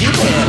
[0.00, 0.43] you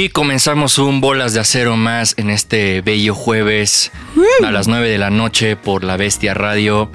[0.00, 3.92] Y comenzamos un Bolas de Acero más en este bello jueves
[4.42, 6.90] a las 9 de la noche por La Bestia Radio.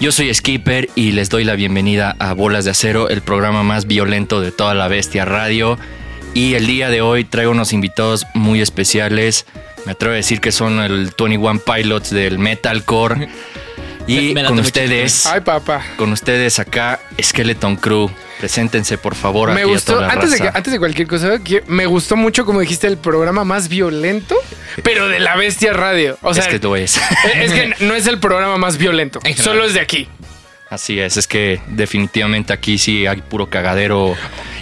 [0.00, 3.86] Yo soy Skipper y les doy la bienvenida a Bolas de Acero, el programa más
[3.86, 5.78] violento de toda La Bestia Radio.
[6.34, 9.46] Y el día de hoy traigo unos invitados muy especiales.
[9.86, 13.28] Me atrevo a decir que son el 21 Pilots del Metalcore.
[14.08, 15.84] Y con ustedes, Ay, papá.
[15.96, 18.10] con ustedes acá, Skeleton Crew.
[18.38, 19.48] Preséntense, por favor.
[19.52, 22.16] Me aquí a gustó, toda la antes de, antes de cualquier cosa, que- me gustó
[22.16, 24.36] mucho, como dijiste, el programa más violento,
[24.84, 26.16] pero de la bestia radio.
[26.22, 27.00] O sea, es que es.
[27.34, 30.08] es que no es el programa más violento, solo es de aquí.
[30.70, 34.14] Así es, es que definitivamente aquí sí hay puro cagadero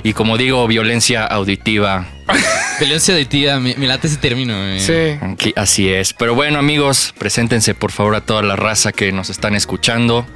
[0.04, 2.06] y como digo, violencia auditiva.
[2.78, 4.52] Violencia auditiva, me, me late ese término.
[4.54, 4.78] eh.
[4.78, 5.18] Sí.
[5.24, 6.12] Aquí- así es.
[6.12, 10.26] Pero bueno, amigos, preséntense por favor a toda la raza que nos están escuchando.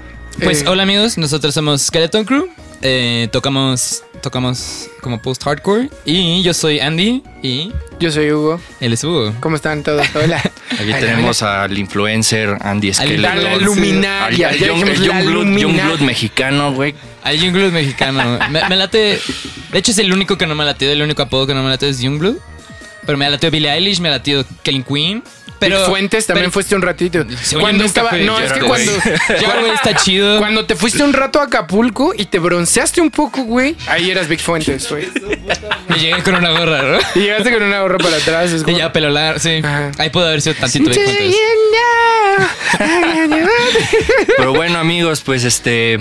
[0.43, 2.49] Pues Eh, hola amigos, nosotros somos Skeleton Crew.
[2.83, 5.91] Eh, tocamos, tocamos como post-hardcore.
[6.05, 8.61] Y yo soy Andy y Yo soy Hugo.
[8.81, 9.35] él es Hugo.
[9.41, 10.07] ¿Cómo están todos?
[10.15, 10.39] Hola.
[10.39, 13.23] Aquí Ay, tenemos al influencer Andy Skeleton.
[13.23, 14.49] La Al- luminaria.
[14.49, 15.63] al el la Youngblood- luminaria.
[15.63, 16.95] Youngblood mexicano, güey.
[17.23, 18.39] Al Youngblood mexicano.
[18.51, 19.21] me, me late.
[19.73, 20.91] De hecho, es el único que no me latió.
[20.91, 22.37] El único apodo que no me latió es Youngblood.
[23.07, 25.25] Pero me latió Billie Eilish, me latió Kelly Queen.
[25.61, 27.25] Pero- Vic Fuentes también pero- fuiste un ratito.
[27.43, 28.13] Sí, cuando estaba.
[28.13, 28.93] No, es que cuando.
[29.41, 30.39] Ya, güey, está chido.
[30.39, 33.77] Cuando te fuiste un rato a Acapulco y te bronceaste un poco, güey.
[33.87, 35.09] Ahí eras Vic Fuentes, güey.
[35.89, 36.99] Me llegué con una gorra, ¿no?
[37.15, 38.51] Y llegaste con una gorra para atrás.
[38.51, 39.61] Es Y como, ya pelo largo, sí.
[39.63, 39.93] Ajá.
[39.99, 41.37] Ahí pudo haber sido tantito Vic Fuentes.
[44.37, 45.99] Pero bueno, amigos, pues este,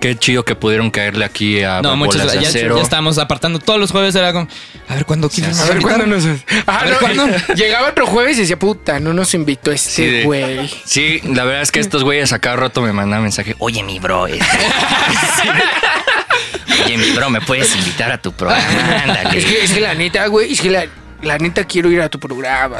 [0.00, 2.52] qué chido que pudieron caerle aquí a No, muchas gracias.
[2.54, 4.14] Ya, ya estábamos apartando todos los jueves.
[4.14, 4.48] Era como,
[4.88, 6.24] a ver cuándo quieres A ver cuándo nos.
[6.66, 6.84] Ah,
[7.14, 7.54] no.
[7.54, 10.68] Llegaba otro jueves y decía, puta, no nos invitó este güey.
[10.84, 13.54] Sí, la verdad es que estos güeyes a cada rato me mandan mensaje.
[13.58, 14.26] Oye, mi bro.
[14.26, 14.44] este-
[16.84, 18.62] Oye, mi bro, ¿me puedes invitar a tu programa?
[19.04, 19.38] Ándale.
[19.38, 20.86] Es que, es que la neta, güey, es que la,
[21.22, 22.76] la neta quiero ir a tu programa.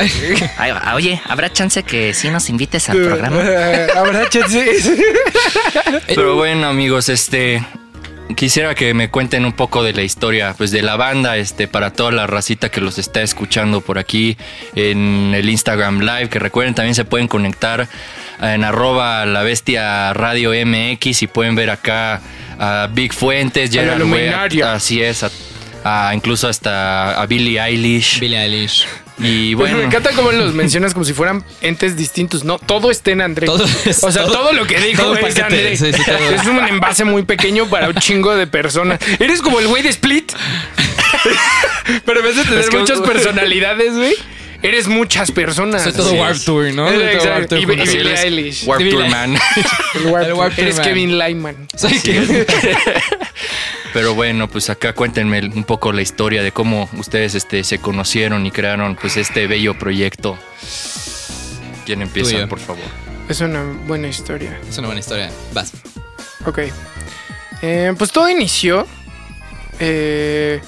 [0.57, 3.41] Ay, oye, ¿habrá chance que sí nos invites al programa?
[3.97, 4.65] Habrá chance.
[6.07, 7.65] Pero bueno, amigos, este
[8.37, 11.93] quisiera que me cuenten un poco de la historia, pues de la banda, este, para
[11.93, 14.37] toda la racita que los está escuchando por aquí
[14.75, 17.89] en el Instagram Live, que recuerden también se pueden conectar
[18.41, 22.21] en arroba la bestia radio MX y pueden ver acá
[22.59, 24.75] a Big Fuentes, Gerard luminaria.
[24.75, 25.31] así es, a-
[25.85, 28.21] a- incluso hasta a Billie Eilish.
[28.21, 28.87] Billie Eilish.
[29.21, 32.45] Y Bueno, bueno, me encanta cómo los mencionas como si fueran entes distintos.
[32.45, 33.47] No, todo está en André.
[33.47, 35.77] Todo es- o sea, todo, todo- lo que dijo es paquete, André.
[35.77, 36.31] sí, sí, todo.
[36.31, 39.01] Es un envase muy pequeño para un chingo de personas.
[39.19, 40.33] Eres como el güey de Split.
[42.05, 44.15] Pero en vez de tener Es que- muchas personalidades, güey,
[44.63, 45.83] eres muchas personas.
[45.83, 46.39] Soy todo Warp.
[46.45, 46.87] Tour, ¿no?
[46.89, 47.31] Soy todo Exacto.
[47.35, 48.67] Warp Tour Y- y Billie Eilish.
[48.67, 49.37] Billie- Tour Man.
[49.95, 50.65] El Warp El Warp Tour.
[50.65, 50.85] Eres Man.
[50.87, 51.69] Kevin Lyman.
[51.77, 52.01] Soy
[53.99, 58.47] Pero bueno, pues acá cuéntenme un poco la historia de cómo ustedes este, se conocieron
[58.47, 60.39] y crearon pues este bello proyecto.
[61.85, 62.49] ¿Quién empieza, Tuyo.
[62.49, 62.85] por favor?
[63.29, 64.57] Es una buena historia.
[64.69, 65.33] Es una buena historia.
[65.53, 65.73] Vas.
[66.47, 66.61] Ok.
[67.61, 68.87] Eh, pues todo inició
[69.81, 70.61] eh,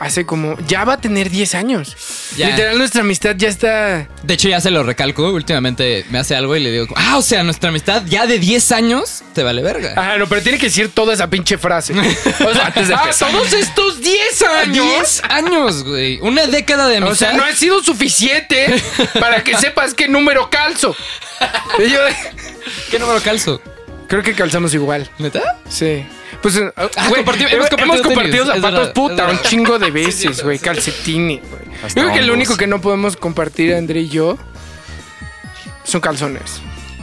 [0.00, 0.56] hace como...
[0.66, 1.96] Ya va a tener 10 años.
[2.36, 2.50] Ya.
[2.50, 4.08] Literal, nuestra amistad ya está...
[4.22, 5.30] De hecho, ya se lo recalco.
[5.30, 8.72] Últimamente me hace algo y le digo, ah, o sea, nuestra amistad ya de 10
[8.72, 9.94] años te vale verga.
[9.96, 11.92] Ah, no, pero tiene que decir toda esa pinche frase.
[11.94, 13.30] O sea, Antes de ah, empezar.
[13.30, 14.86] todos estos 10 años.
[14.86, 16.20] 10 años, güey.
[16.20, 17.28] Una década de O amistad.
[17.30, 18.66] sea, no ha sido suficiente
[19.20, 20.94] para que sepas qué número calzo.
[21.78, 22.00] Y yo
[22.90, 23.60] ¿Qué número calzo?
[24.08, 25.10] creo que calzamos igual.
[25.18, 25.40] ¿Neta?
[25.68, 26.04] Sí.
[26.42, 26.72] Pues, eh,
[27.08, 30.42] güey, comparti- hemos hemos, compartido compartido tenis, es zapatos, verdad, puta, un chingo de veces,
[30.42, 31.62] güey, calcetines, güey.
[31.84, 34.38] Hasta Creo que lo único que no podemos compartir, André y yo,
[35.84, 36.60] son calzones.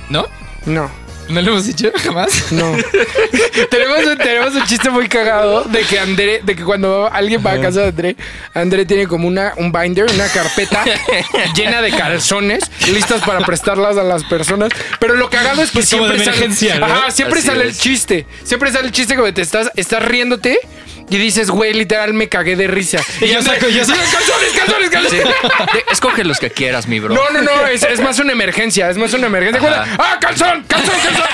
[0.09, 0.25] ¿No?
[0.65, 0.89] No,
[1.29, 2.51] ¿No lo hemos dicho jamás?
[2.51, 2.75] no.
[3.71, 7.53] tenemos, un, tenemos un chiste muy cagado de que André, de que cuando alguien va
[7.53, 8.15] a casa de André,
[8.53, 10.83] André tiene como una, un binder, una carpeta
[11.55, 14.71] llena de calzones listas para prestarlas a las personas.
[14.99, 18.25] Pero lo cagado es que Pues siempre sale, siempre Así sale el chiste.
[18.43, 20.59] Siempre sale el chiste como te estás, estás riéndote.
[21.07, 22.97] Y dices, güey, literal me cagué de risa.
[23.21, 25.17] Y yo saco- yo saco- calzones, calzones, Sí.
[25.17, 25.73] calzones.
[25.73, 27.13] De- escoge los que quieras, mi bro.
[27.13, 29.81] No, no, no, es, es más una emergencia, es más una emergencia.
[29.81, 29.95] Ajá.
[29.99, 30.63] ¡Ah, calzón!
[30.67, 31.25] ¡Calzón, calzón!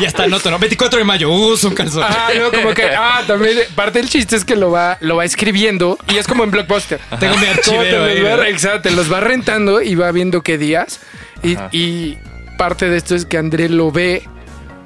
[0.00, 0.58] Y hasta anoto, ¿no?
[0.58, 2.02] 24 de mayo, uso un calzón.
[2.04, 5.24] Ah, no, como que, ah, también parte del chiste es que lo va, lo va
[5.24, 6.98] escribiendo y es como en Blockbuster.
[7.20, 10.98] Tengo mi archivero ahí, los va, los va rentando y va viendo qué días.
[11.44, 12.18] Y, y
[12.58, 14.24] parte de esto es que André lo ve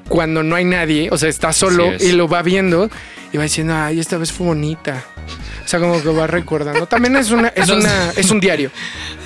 [0.08, 2.90] cuando no hay nadie, o sea, está solo y lo va viendo
[3.32, 5.04] y va diciendo, ay, esta vez fue bonita.
[5.64, 6.86] O sea, como que va recordando.
[6.86, 8.70] También es una, es Nos- una, es un diario.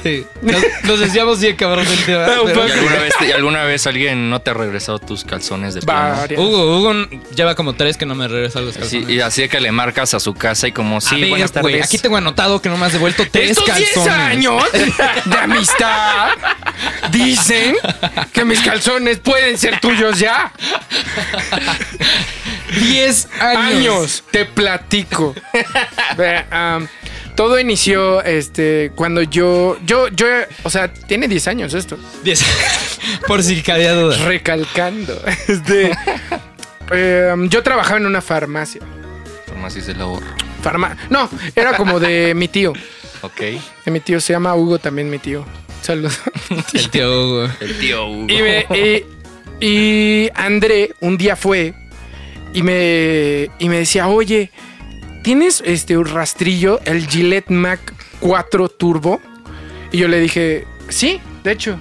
[0.02, 0.26] Sí.
[0.42, 2.26] Nos, nos decíamos bien cabrón del tema.
[2.26, 5.80] Pero- ¿Y alguna, vez, y alguna vez alguien no te ha regresado tus calzones de
[5.80, 6.16] plano?
[6.16, 6.38] Varias.
[6.40, 6.92] Hugo, Hugo
[7.34, 9.10] lleva como tres que no me regresa los Sí, calzones.
[9.10, 11.84] y así que le marcas a su casa y como, sí, ver, buenas tardes.
[11.86, 14.10] aquí tengo anotado que no me has devuelto tres Estos 10 calzones.
[14.18, 14.62] años
[15.24, 16.28] de amistad
[17.10, 17.76] dicen
[18.32, 20.52] que mis calzones pueden ser tuyos ya.
[22.80, 23.56] 10 años.
[23.64, 25.34] Años, te platico.
[27.34, 30.26] Todo inició este cuando yo yo yo
[30.62, 31.98] o sea, tiene 10 años esto.
[32.22, 32.44] 10.
[33.26, 34.16] Por si cabía duda.
[34.24, 35.20] Recalcando.
[35.48, 35.90] Este
[36.90, 38.80] em, yo trabajaba en una farmacia.
[39.46, 40.26] Farmacias del ahorro.
[40.62, 42.72] Farma no, era como de mi tío.
[43.22, 43.40] Ok.
[43.84, 45.44] De mi tío se llama Hugo también mi tío.
[45.82, 46.18] Saludos.
[46.72, 47.48] El tío Hugo.
[47.60, 48.26] El tío Hugo.
[48.28, 49.04] Y, me- y-
[49.60, 51.74] y André un día fue
[52.52, 54.50] y me, y me decía, oye,
[55.24, 57.80] ¿tienes este un rastrillo, el Gillette Mac
[58.20, 59.20] 4 Turbo?
[59.90, 61.78] Y yo le dije, sí, de hecho.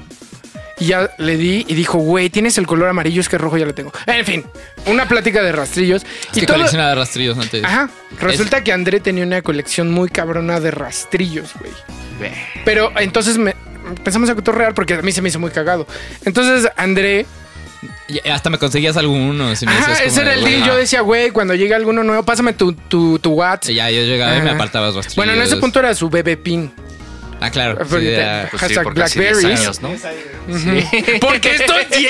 [0.79, 3.65] Y ya le di y dijo, güey, tienes el color amarillo, es que rojo ya
[3.65, 3.91] lo tengo.
[4.07, 4.43] En fin,
[4.87, 6.03] una plática de rastrillos.
[6.31, 7.63] Es y que todo- coleccionaba rastrillos antes.
[7.63, 11.71] Ajá, resulta que André tenía una colección muy cabrona de rastrillos, güey.
[12.65, 13.55] Pero entonces me
[13.87, 15.85] empezamos a cotorrear porque a mí se me hizo muy cagado.
[16.25, 17.25] Entonces André
[18.31, 19.61] hasta me conseguías algunos.
[19.61, 20.63] Y me Ajá, ese era de, el deal.
[20.65, 23.71] Yo decía, güey, cuando llegue alguno nuevo, pásame tu, tu, tu WhatsApp.
[23.71, 25.15] Y ya yo llegaba y me apartabas rastrillos.
[25.15, 26.71] Bueno, en ese punto era su bebé pin.
[27.41, 27.77] Ah, claro.
[27.77, 29.59] Porque sí, era- Pues sí, Hashtag 10 Blackberries.
[29.59, 29.89] años, ¿no?
[31.19, 32.09] Porque estoy bien.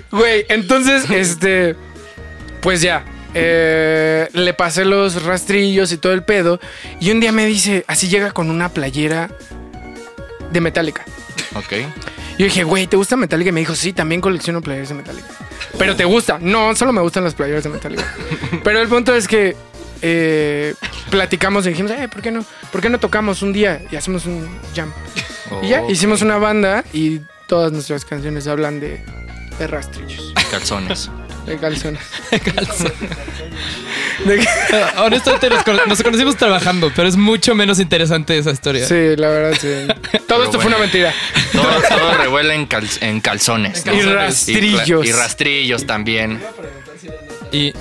[0.10, 1.76] Güey, entonces, este.
[2.60, 3.04] Pues ya.
[3.34, 6.58] eh, le pasé los rastrillos y todo el pedo.
[7.00, 9.28] Y un día me dice, así llega con una playera
[10.50, 11.04] de Metallica.
[11.54, 11.72] Ok.
[12.38, 13.48] Yo dije, güey, ¿te gusta Metallica?
[13.48, 15.28] Y me dijo, sí, también colecciono playeras de Metallica.
[15.78, 16.38] Pero te gusta.
[16.40, 18.04] No, solo me gustan las playeras de Metallica.
[18.64, 19.56] Pero el punto es que
[20.02, 20.74] eh,
[21.10, 22.44] platicamos y dijimos, eh, ¿por qué no?
[22.70, 24.92] ¿Por qué no tocamos un día y hacemos un jam?
[25.62, 29.02] Y ya, hicimos una banda y todas nuestras canciones hablan de,
[29.58, 31.10] de rastrillos, Calzones.
[31.46, 32.02] de calzones.
[34.24, 34.46] De-
[34.98, 38.86] Honestamente nos, cono- nos conocimos trabajando, pero es mucho menos interesante esa historia.
[38.86, 40.18] sí, la verdad, sí.
[40.28, 41.12] Todo esto fue una mentira.
[41.52, 43.84] Todo, todo revuela en, cal- en calzones.
[43.86, 43.92] ¿no?
[43.92, 44.16] Y calzones.
[44.16, 45.06] rastrillos.
[45.06, 46.42] Y, rastrillos también.
[47.52, 47.72] Y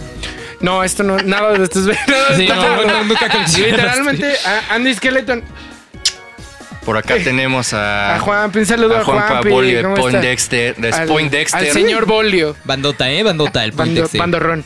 [0.60, 2.36] No, esto no, nada de esto es verdad.
[2.38, 4.36] sí, no, no, nunca Literalmente,
[4.70, 5.44] Andy Skeleton,
[6.86, 9.96] Por acá tenemos a, a Juan, un saludo a, a Juanpa Juanpi, Bolio de ¿cómo
[9.96, 10.28] Point está?
[10.28, 10.76] Dexter.
[10.76, 11.60] De Al- Point Dexter.
[11.62, 12.56] Al señor Bolio.
[12.64, 13.24] Bandota, ¿eh?
[13.24, 14.18] Bandota, el Bando, Pointex, sí.
[14.20, 14.64] bandorrón.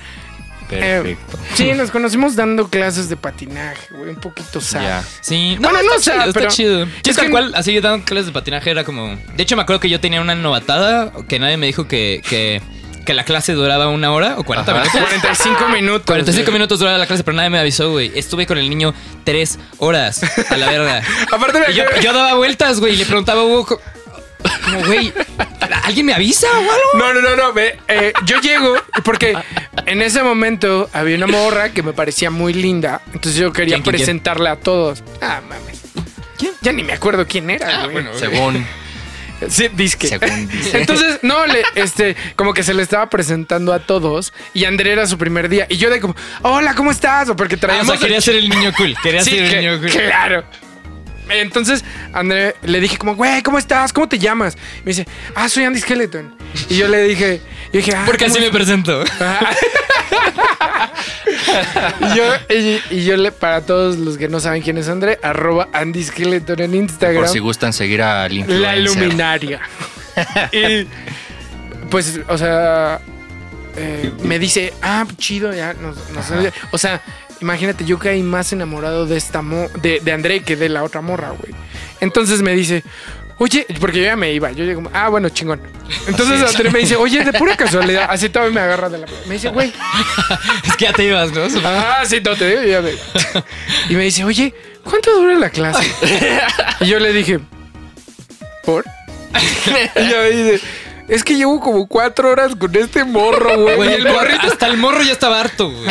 [0.72, 1.40] Eh, Perfecto.
[1.56, 4.82] sí, nos conocimos dando clases de patinaje, güey, un poquito sad.
[4.82, 5.04] Ya.
[5.22, 6.86] Sí, Bueno, no está sé, chido, está pero- chido.
[6.86, 9.16] Sí, es tal que- cual, así dando clases de patinaje era como...
[9.36, 12.62] De hecho, me acuerdo que yo tenía una novatada que nadie me dijo que, que,
[13.06, 14.82] que la clase duraba una hora o 40 Ajá.
[14.82, 15.02] minutos.
[15.10, 16.06] 45 minutos.
[16.06, 18.12] 45 minutos duraba la clase, pero nadie me avisó, güey.
[18.16, 21.02] Estuve con el niño tres horas a la verga.
[21.32, 23.66] Aparte Y yo, yo daba vueltas, güey, y le preguntaba a Hugo...
[23.66, 23.82] co-
[24.64, 25.12] Como, güey,
[25.84, 26.72] ¿alguien me avisa o algo?
[26.96, 27.54] No, no, no, no.
[27.54, 29.36] ve, eh, yo llego porque
[29.86, 33.02] en ese momento había una morra que me parecía muy linda.
[33.08, 34.06] Entonces yo quería ¿Quién, quién, quién?
[34.06, 35.04] presentarla a todos.
[35.22, 35.82] Ah, mames.
[36.38, 36.52] ¿Quién?
[36.62, 38.06] Ya ni me acuerdo quién era, güey.
[38.18, 38.66] Según,
[39.48, 40.08] Sí, disque.
[40.08, 40.80] según dice.
[40.80, 45.08] Entonces, no, le, este, como que se le estaba presentando a todos y André era
[45.08, 45.66] su primer día.
[45.70, 47.30] Y yo de como, hola, ¿cómo estás?
[47.30, 47.88] O porque Ah, o traíamos.
[47.88, 48.96] sea, quería ser el niño cool.
[49.02, 49.90] Quería Sí, ser el que- niño cool.
[49.90, 50.44] claro.
[51.30, 53.94] Entonces, André le dije como, güey, ¿cómo estás?
[53.94, 54.58] ¿Cómo te llamas?
[54.84, 56.36] Me dice, ah, soy Andy Skeleton.
[56.70, 57.40] Y yo le dije,
[57.72, 59.04] yo dije, ah, Porque ¿cómo así me presento.
[62.02, 65.20] Y yo, y, y yo le, para todos los que no saben quién es André,
[65.24, 67.24] arroba Andy Skeleton en Instagram.
[67.24, 68.62] Por si gustan seguir al influencer.
[68.62, 69.60] La luminaria.
[70.52, 70.88] y
[71.90, 73.00] pues, o sea,
[73.78, 75.74] eh, me dice, ah, chido, ya.
[75.74, 77.02] nos- nos- o sea,
[77.42, 81.02] imagínate, yo caí más enamorado de esta mo de, de André que de la otra
[81.02, 81.54] morra, güey.
[82.02, 82.84] Entonces me dice,
[83.40, 84.52] oye, porque yo ya me iba.
[84.52, 85.62] Yo llego, ah, bueno, chingón.
[86.08, 89.08] Entonces André me dice, oye, de pura casualidad, así todavía me agarra de la.
[89.26, 89.74] Me dice, güey,
[90.68, 91.42] Es que ya te ibas, ¿no?
[91.66, 92.92] Ah, sí, no te digo, ya me...
[93.90, 94.54] Y me dice, oye,
[94.84, 95.92] ¿cuánto dura la clase?
[96.82, 97.40] Y yo le dije,
[98.64, 98.86] ¿por?
[99.96, 100.62] Y ella me dice,
[101.10, 103.76] es que llevo como cuatro horas con este morro, güey.
[103.76, 105.90] Güey, Y el morrito, hasta el morro ya estaba harto, güey.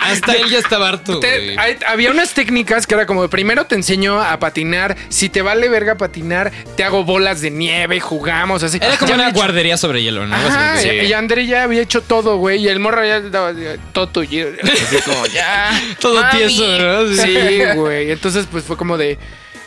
[0.00, 1.58] Hasta él ya estaba harto, Te- güey.
[1.58, 5.68] hay- había unas técnicas que era como primero te enseño a patinar, si te vale
[5.68, 8.78] verga patinar, te hago bolas de nieve, jugamos así.
[8.80, 10.34] Era como Ya una hecho- guardería sobre hielo, ¿no?
[10.36, 13.52] Ajá, y André ya había hecho todo, güey, y el morro ya estaba
[13.92, 14.48] todo tuyo.
[14.62, 15.70] Así como, ya.
[16.00, 16.38] Todo mami.
[16.38, 17.04] tieso, ¿verdad?
[17.24, 17.36] Sí,
[17.76, 18.10] güey.
[18.10, 19.18] Entonces, pues fue como de,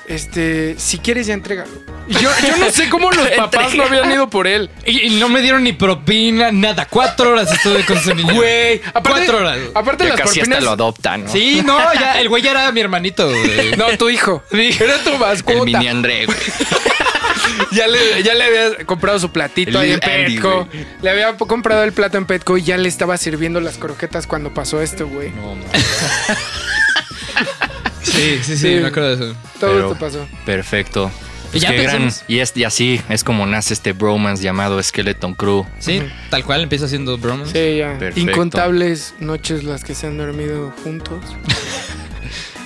[0.08, 1.72] este, si quieres ya entrégalo.
[2.08, 4.70] Y yo, yo no sé cómo los papás no habían ido por él.
[4.86, 6.86] Y, y no me dieron ni propina, nada.
[6.90, 8.34] Cuatro horas estuve con su niño.
[8.34, 9.58] Güey, aparte, Cuatro horas.
[9.74, 10.64] aparte Ya las casi hasta propinas.
[10.64, 11.32] lo adoptan, ¿no?
[11.32, 13.72] Sí, no, ya, el güey ya era mi hermanito, güey.
[13.78, 14.44] No, tu hijo.
[14.52, 15.64] Era tu El mascota.
[15.66, 16.38] mini André, güey.
[17.72, 20.68] Ya le, ya le había comprado su platito El ahí en Andy, Petco.
[21.02, 24.54] Le había comprado el plato en Petco y ya le estaba sirviendo las croquetas cuando
[24.54, 25.32] pasó esto, güey.
[25.32, 25.66] No, man.
[28.18, 28.80] Sí, sí, sí, Sí.
[28.82, 29.36] me acuerdo de eso.
[29.60, 30.28] Todo Pero- esto pasó.
[30.46, 31.12] Perfecto.
[31.52, 32.24] Pues ya qué gran- pensamos.
[32.28, 35.66] y, es, y así es como nace este bromance llamado Skeleton Crew.
[35.80, 37.50] Sí, tal cual empieza haciendo bromas.
[37.52, 37.98] Sí, ya.
[37.98, 38.20] Perfecto.
[38.20, 41.24] Incontables noches las que se han dormido juntos.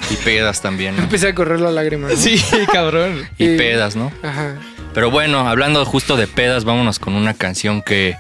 [0.10, 0.96] Y pedas también.
[0.98, 1.04] ¿no?
[1.04, 2.10] Empecé a correr la lágrima.
[2.10, 2.16] ¿no?
[2.16, 2.42] Sí,
[2.72, 3.28] cabrón.
[3.38, 4.12] Y y- pedas, ¿no?
[4.24, 4.56] Ajá.
[4.94, 8.18] Pero bueno, hablando justo de pedas, vámonos con una canción que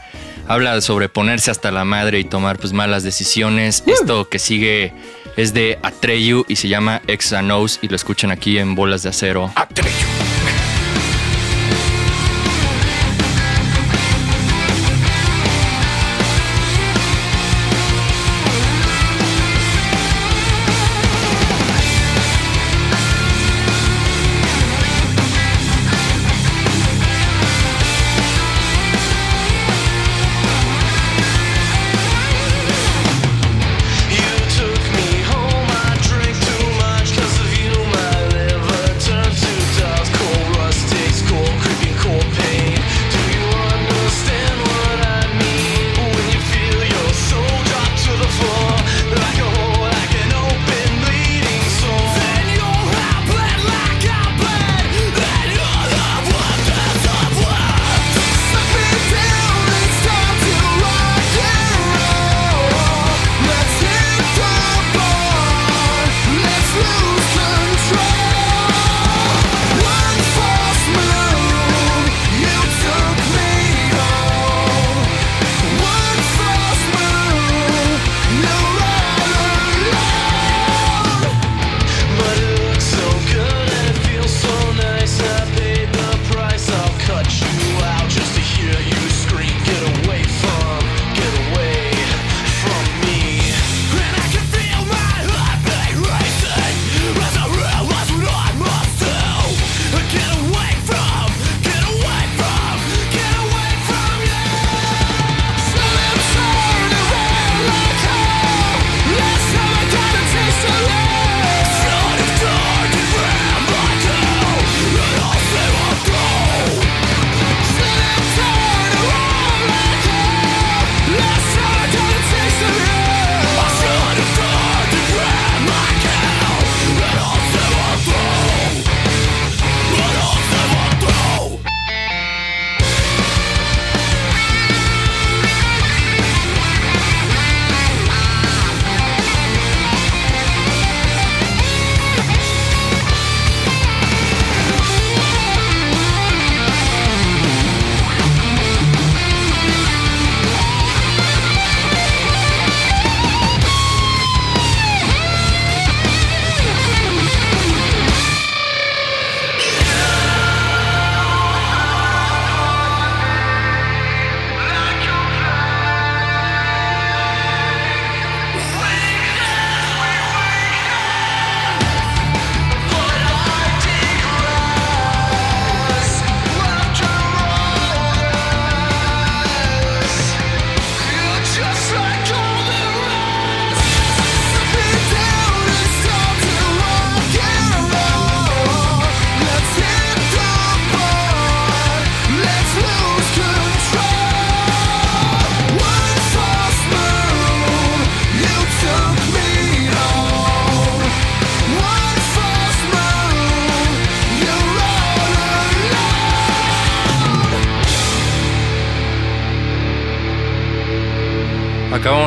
[0.47, 3.83] habla sobre ponerse hasta la madre y tomar pues malas decisiones.
[3.87, 4.93] Esto que sigue
[5.37, 9.51] es de Atreyu y se llama Exanos y lo escuchan aquí en Bolas de Acero.
[9.55, 10.40] Atreyo.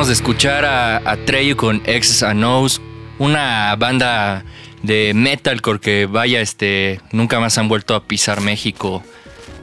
[0.05, 2.79] De escuchar a, a Treyu con X's and O's,
[3.17, 4.45] una banda
[4.83, 9.03] de metalcore que vaya, este, nunca más han vuelto a pisar México.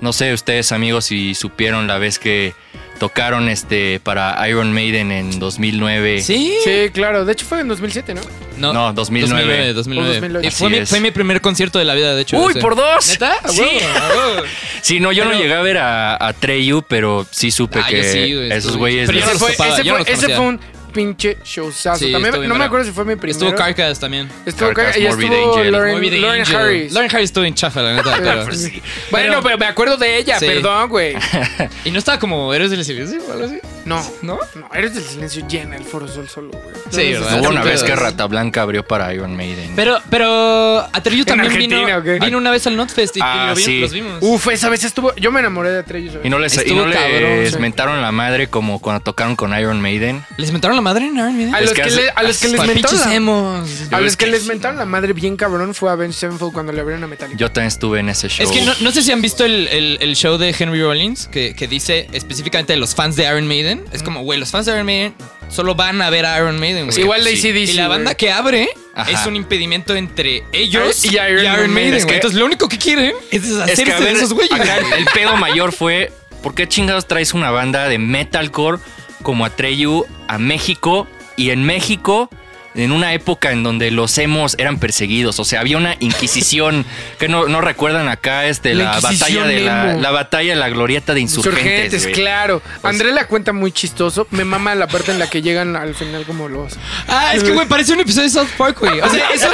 [0.01, 2.55] No sé ustedes amigos si supieron la vez que
[3.03, 6.23] tocaron este para Iron Maiden en 2009.
[6.23, 6.55] Sí.
[6.63, 7.25] Sí, claro.
[7.25, 8.21] De hecho fue en 2007, ¿no?
[8.59, 9.73] No, 2009.
[9.73, 9.73] 2009.
[9.75, 10.15] 2009.
[10.21, 10.47] 2009.
[10.47, 10.89] Y fue mi, es.
[10.89, 12.39] fue mi primer concierto de la vida, de hecho.
[12.39, 13.09] ¡Uy, por dos!
[13.09, 13.35] ¿Neta?
[13.49, 13.65] Sí.
[14.83, 18.03] Sí, no, yo no llegué a ver a, a Treyu, pero sí supe Ah, que
[18.03, 19.09] sí, esos güeyes...
[19.09, 20.61] pero no Ese fue, ese no fue- ese fue un
[20.93, 22.05] pinche showzazo.
[22.05, 23.39] Sí, También, no me acuerdo si fue mi primero.
[23.47, 24.29] Estuvo Carcass también.
[24.47, 25.63] Estuvo Carcass, Car- y estuvo.
[25.65, 26.55] Lauren, Lauren.
[26.55, 26.93] Harris.
[26.93, 28.17] Lauren Harris estuvo en chafa, la neta.
[28.23, 28.83] pero- Pues sí.
[29.11, 30.47] Bueno, Pero- pero me acuerdo de ella, Sí.
[30.47, 31.15] perdón, güey.
[31.85, 33.59] Y no estaba como Héroes del Silencio o algo así.
[33.85, 34.39] No, ¿No?
[34.55, 36.75] no, eres del silencio llena el Foro Sol solo, güey.
[36.91, 37.15] Sí.
[37.17, 39.73] Hubo una vez que Rata Blanca abrió para Iron Maiden.
[39.75, 42.25] Pero, pero Atreyu también vino, Argentina, ¿o qué?
[42.25, 43.81] vino una vez al Notfest y, y Ah, lo vi- sí.
[43.81, 44.19] los vimos.
[44.21, 45.15] Uf, esa vez estuvo.
[45.17, 46.21] Yo me enamoré de Atreyu.
[46.23, 47.59] y no les, y estuvo no les cabrón, sí.
[47.59, 50.25] mentaron la madre como cuando tocaron con Iron Maiden.
[50.37, 51.55] ¿Les mentaron la madre en Iron Maiden?
[51.55, 53.15] A Es los que que, hace- le- a los que les Pa' mentaron pinches la,
[53.15, 53.69] emos.
[53.91, 56.73] a los que que les mentaron la madre bien cabrón fue a Ben Sevenfold cuando
[56.73, 57.37] le abrieron a Metallica.
[57.39, 58.47] Yo también estuve en ese show.
[58.47, 61.27] Es que no, no sé si han visto el, el- el show de Henry Rollins
[61.27, 63.72] que, que dice específicamente de los fans de Iron Maiden.
[63.93, 65.15] Es como, güey, los fans de Iron Maiden
[65.49, 67.01] solo van a ver a Iron Maiden, güey.
[67.01, 67.31] Igual de.
[67.31, 67.69] ACDC.
[67.71, 69.11] Y la banda que abre Ajá.
[69.11, 71.75] es un impedimento entre ellos Y y Iron Iron, Maiden.
[71.75, 71.95] Maiden.
[71.95, 72.15] Es que-.
[72.15, 74.53] Entonces lo único que quieren es Es deshacerse que, de ver, esos güeyes.
[74.53, 78.79] acá el, el pedo mayor fue, ¿por qué chingados traes una banda de metalcore
[79.23, 81.07] como Atreyu a México?
[81.37, 82.29] Y en México,
[82.75, 86.85] en una época en donde los emos eran perseguidos, o sea, había una inquisición,
[87.19, 91.15] que no, no recuerdan acá este, La batalla de la, la batalla de la glorieta
[91.15, 91.63] de insurgentes.
[91.63, 92.15] Insurgentes, güey.
[92.15, 92.63] claro.
[92.83, 94.27] André la cuenta muy chistoso.
[94.31, 96.75] Me mama la parte en la que llegan al final como los.
[97.09, 99.01] Ah, es que, güey, parece un episodio de South Park, güey.
[99.01, 99.49] O sea, eso,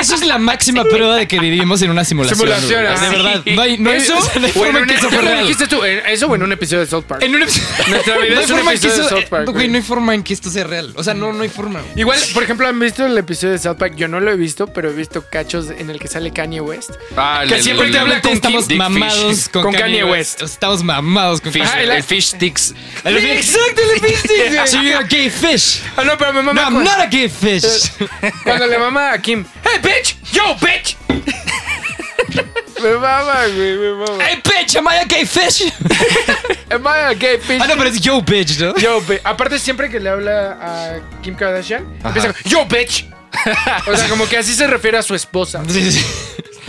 [0.00, 2.38] eso es la máxima prueba de que vivimos en una simulación.
[2.38, 3.14] Simulación, ah, De sí.
[3.14, 3.42] verdad.
[3.46, 5.14] No hay, no hay, Eso, o sea, no hay en forma un- que eso ¿qué
[5.16, 5.42] fue lo real.
[5.42, 5.84] dijiste tú?
[5.84, 7.22] En- Eso o en un episodio de South Park.
[7.22, 7.66] En un episodio.
[7.88, 9.68] Nuestra vida no hay es un forma en que episodio eso, de South Park, güey,
[9.68, 10.92] no hay forma en que esto sea real.
[10.96, 11.80] O sea, no, no hay forma.
[11.80, 11.92] güey.
[12.00, 13.94] Igual, por ejemplo, han visto el episodio de South Park.
[13.96, 16.90] Yo no lo he visto, pero he visto cachos en el que sale Kanye West.
[17.16, 19.50] Ah, Que el- siempre el- te habla con estamos Dick mamados Fish.
[19.50, 20.42] con, Con Kanye, Kanye West.
[20.42, 22.74] Estamos mamados con Fish, Ajá, y el, fish sticks.
[23.04, 25.80] El fish- Exacto, el fish So you're a gay fish.
[25.96, 27.90] Ah, no, pero me mama No, I'm cuando, not a gay fish.
[28.44, 29.44] cuando le mama a Kim.
[29.64, 30.16] ¡Hey, bitch!
[30.32, 30.96] ¡Yo, bitch!
[32.82, 34.24] me mama, güey, me mama.
[34.24, 35.62] hey, bitch, am I a gay fish?
[36.70, 37.60] Am I a gay bitch?
[37.60, 38.74] Ah, no, pero es yo, bitch, ¿no?
[38.76, 39.20] Yo, bitch.
[39.24, 42.08] Aparte, siempre que le habla a Kim Kardashian, Ajá.
[42.08, 43.06] empieza con, Yo, bitch.
[43.92, 45.62] o sea, como que así se refiere a su esposa.
[45.68, 46.02] Sí, sí,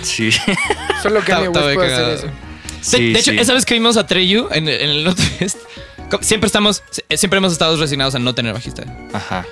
[0.04, 0.32] sí.
[0.32, 0.40] Sí.
[1.02, 2.14] Solo Kanye West puede cagado.
[2.14, 2.28] hacer eso.
[2.28, 2.34] De,
[2.82, 3.38] Sí, de hecho, sí.
[3.40, 5.58] esa vez que vimos a Treyu en, en el Notfest,
[6.12, 6.84] co- siempre estamos,
[7.16, 8.84] siempre hemos estado resignados a no tener bajista.
[9.14, 9.46] Ajá.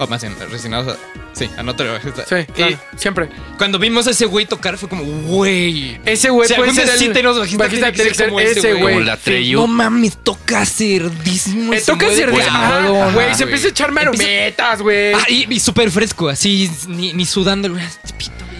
[0.00, 0.98] O más bien, resignados a,
[1.32, 1.72] sí, a no.
[1.72, 3.28] Sí, claro, siempre.
[3.56, 6.00] Cuando vimos a ese güey tocar fue como, güey.
[6.04, 8.74] Ese güey puede ser el sí tenemos bajista, bajista, tiene que ser como ese ese
[8.74, 8.94] güey.
[8.94, 9.60] Como la Treyu.
[9.60, 11.70] No mames, toca cerdísimo.
[11.70, 13.34] Me ese toca cabrón, güey.
[13.34, 15.14] Se empieza a echar marometas, güey.
[15.14, 17.68] Ah, y, súper fresco, así, ni, ni sudando.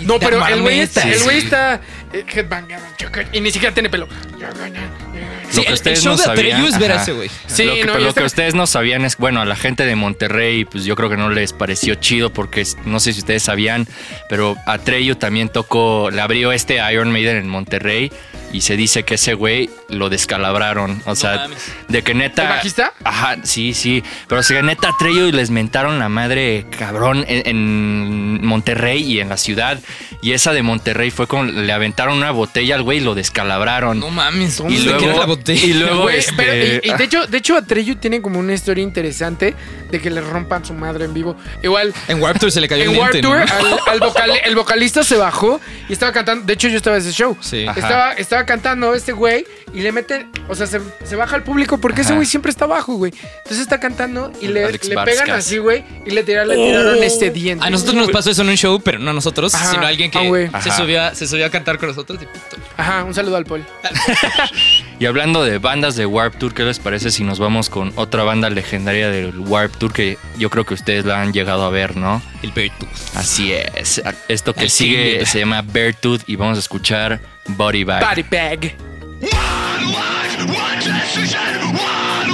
[0.01, 1.81] No, pero el güey está, el güey está
[2.12, 2.25] eh,
[3.33, 4.09] y ni siquiera tiene pelo.
[5.51, 7.03] Sí, Lo que el ustedes show no de sabían, es ver a ajá.
[7.03, 7.31] ese güey.
[7.47, 9.94] Sí, lo que, no, lo que ustedes no sabían es, bueno, a la gente de
[9.97, 13.87] Monterrey, pues yo creo que no les pareció chido porque no sé si ustedes sabían,
[14.29, 18.12] pero Atreyu también tocó, le abrió este Iron Maiden en Monterrey
[18.52, 21.02] y se dice que ese güey lo descalabraron.
[21.06, 21.58] O sea, mames.
[21.88, 22.42] de que neta.
[22.42, 22.92] ¿El bajista?
[23.04, 24.02] Ajá, sí, sí.
[24.28, 29.28] Pero o sea, neta Atreyu les mentaron la madre cabrón en, en Monterrey y en
[29.28, 29.78] la ciudad.
[30.22, 31.66] Y esa de Monterrey fue con.
[31.66, 34.00] Le aventaron una botella al güey y lo descalabraron.
[34.00, 35.64] No mames, ¿cómo y se luego, la botella?
[35.66, 38.82] y luego este, pero, y, y de hecho, de hecho, Atreyu tiene como una historia
[38.82, 39.54] interesante
[39.90, 41.37] de que le rompan su madre en vivo.
[41.62, 43.78] Igual, En Warp Tour se le cayó en Warped diente, Tour, ¿no?
[43.87, 46.44] al, al vocal- el vocalista se bajó y estaba cantando.
[46.44, 47.37] De hecho, yo estaba en ese show.
[47.40, 47.66] Sí.
[47.66, 47.78] Ajá.
[47.80, 51.79] Estaba, estaba cantando este güey y le meten, o sea, se, se baja al público
[51.79, 53.12] porque ese güey siempre está abajo, güey.
[53.38, 57.31] Entonces está cantando y le, le pegan así, güey, y le tiraron, le tiraron este
[57.31, 57.66] diente.
[57.66, 59.70] A nosotros nos pasó eso en un show, pero no a nosotros, Ajá.
[59.72, 62.20] sino a alguien que Ah, se, subió, a- se subió a cantar con nosotros.
[62.22, 62.62] y puto.
[62.77, 63.64] Ajá, un saludo al Paul.
[65.01, 68.24] Y hablando de bandas de Warp Tour, ¿qué les parece si nos vamos con otra
[68.24, 71.96] banda legendaria del Warp Tour que yo creo que ustedes la han llegado a ver,
[71.96, 72.20] ¿no?
[72.42, 72.88] El Beartooth.
[73.14, 74.03] Así es.
[74.27, 77.20] Esto que El sigue se llama Beartooth y vamos a escuchar
[77.56, 78.02] Body Bag.
[78.02, 78.74] Body bag.
[79.22, 79.30] All
[79.80, 82.28] your friends don't care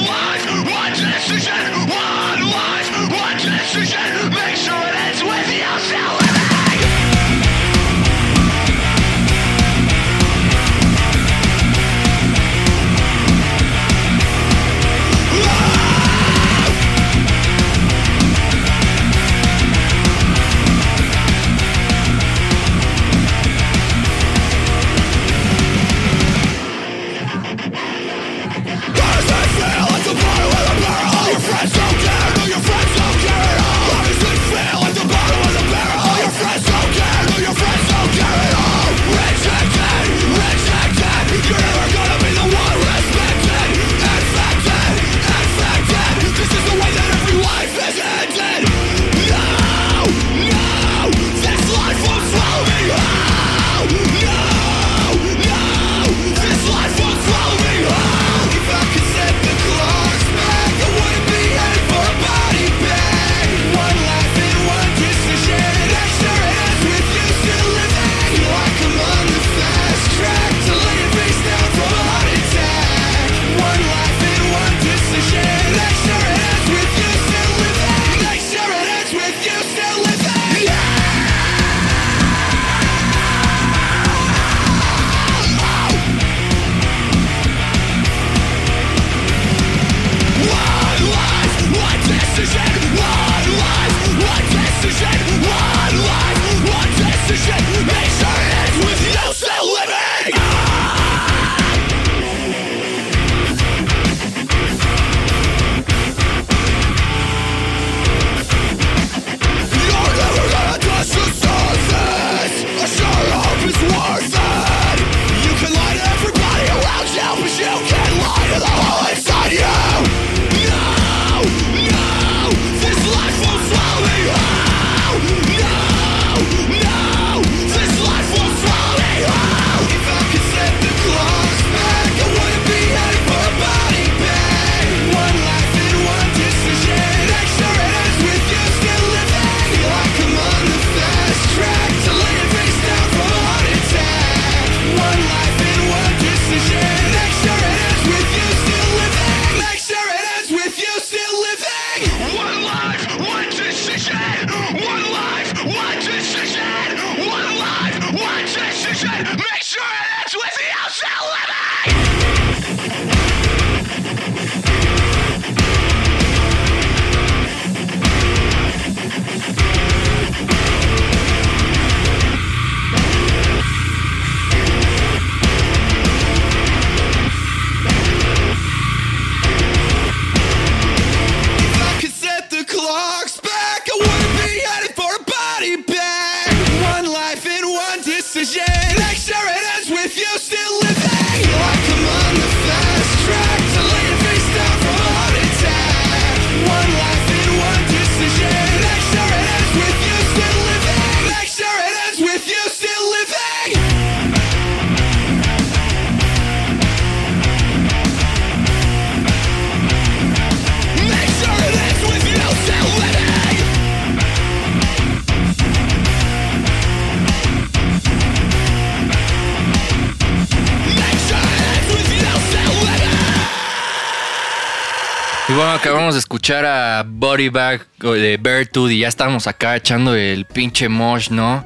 [226.44, 231.64] escuchar a Body Bag de Beartooth y ya estamos acá echando el pinche mosh, ¿no?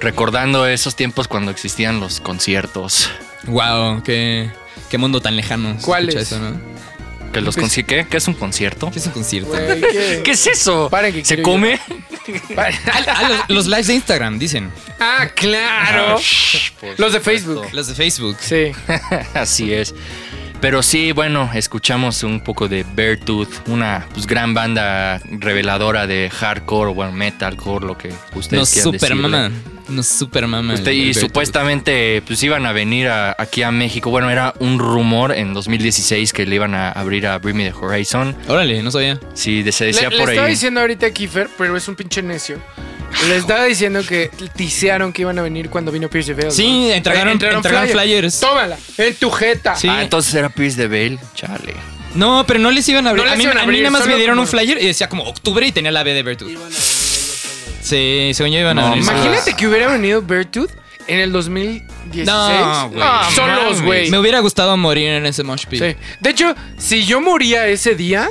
[0.00, 3.08] Recordando esos tiempos cuando existían los conciertos.
[3.44, 4.50] Wow, qué,
[4.90, 5.76] qué mundo tan lejano.
[5.80, 6.16] ¿Cuál es?
[6.16, 6.60] Eso, ¿no?
[7.32, 8.08] ¿Que los Pues- conci- ¿Qué?
[8.10, 8.90] ¿Qué es un concierto?
[8.90, 9.50] ¿Qué es un concierto?
[9.50, 10.22] Güey, ¿qué?
[10.24, 10.88] ¿Qué es eso?
[10.90, 11.78] Paren que ¿Se come?
[12.56, 14.72] Ah, ah, los, los lives de Instagram, dicen.
[14.98, 16.18] Ah, claro.
[16.80, 17.20] Por Los de.
[17.20, 17.68] Facebook.
[17.72, 18.36] Los de Facebook.
[18.40, 18.72] Sí.
[19.34, 19.94] Así es.
[20.60, 26.90] Pero sí, bueno, escuchamos un poco de Beartooth, una pues, gran banda reveladora de hardcore
[26.90, 29.28] o bueno, metalcore, lo que ustedes Nos quieran super decirle.
[29.28, 29.50] mama.
[29.88, 30.74] Nos super mama.
[30.74, 31.22] Usted- y Beartooth.
[31.22, 34.10] supuestamente pues iban a venir a- aquí a México.
[34.10, 37.74] Bueno, era un rumor en 2016 que le iban a abrir a Bring Me the
[37.78, 38.34] Horizon.
[38.48, 39.20] Órale, no sabía.
[39.34, 40.52] Sí, se Le, decía le por estaba ahí.
[40.54, 42.58] diciendo ahorita a Kiefer, pero es un pinche necio.
[43.28, 46.52] Le estaba diciendo que tisearon que iban a venir cuando vino Pierce Veil.
[46.52, 48.38] Sí, entregaron- entregaron flyers.
[48.40, 49.74] Tómala, en tu jeta.
[49.74, 49.88] Sí.
[49.90, 51.18] Ah, entonces era Pierce de Veil.
[51.34, 51.74] Chale.
[52.14, 53.24] No, pero no les iban a abrir.
[53.26, 54.86] No a mí, iban a a mí nada más me dieron como- un flyer y
[54.86, 56.50] decía como octubre y tenía la B de Beartooth.
[57.82, 59.04] Sí, según yo iban a No, venir.
[59.04, 60.70] Imagínate que hubiera venido Beartooth
[61.06, 62.26] en el 2016.
[62.26, 63.02] No, güey.
[63.34, 63.82] Solos, mames.
[63.82, 64.10] güey.
[64.10, 65.82] Me hubiera gustado morir en ese mosh pit.
[65.82, 65.96] Sí.
[66.20, 68.28] De hecho, si yo moría ese día,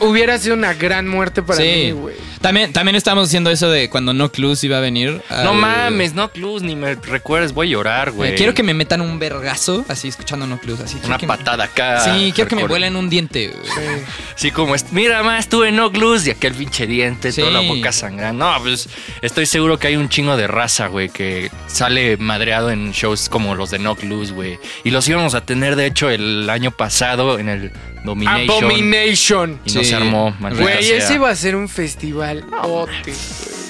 [0.00, 1.64] hubiera sido una gran muerte para Sí.
[1.68, 2.16] mí, güey.
[2.40, 5.20] También, también estábamos haciendo eso de cuando No Clues iba a venir.
[5.44, 8.30] No mames, no Clues, ni me recuerdes, voy a llorar, güey.
[8.32, 10.80] Eh, Quiero que me metan un vergazo así escuchando No Clues.
[10.80, 12.00] Así, Una me- patada acá.
[12.00, 13.48] Sí, quiero que me vuelen un diente.
[13.48, 13.64] güey.
[13.66, 14.04] Sí.
[14.36, 17.42] Sí, como es, mira más, estuve no Clues y aquel pinche diente, Sí.
[17.42, 18.44] toda la boca sangrando.
[18.50, 18.88] No, pues
[19.20, 23.54] estoy seguro que hay un chingo de raza, güey, que sale madreado en shows como
[23.54, 24.58] los de No Clues, güey.
[24.82, 27.72] Y los íbamos a tener, de hecho, el año pasado en el
[28.02, 28.64] Domination.
[28.64, 29.60] Abomination.
[29.66, 29.90] Y no Sí.
[29.90, 32.29] se armó, Güey, ese iba a ser un festival.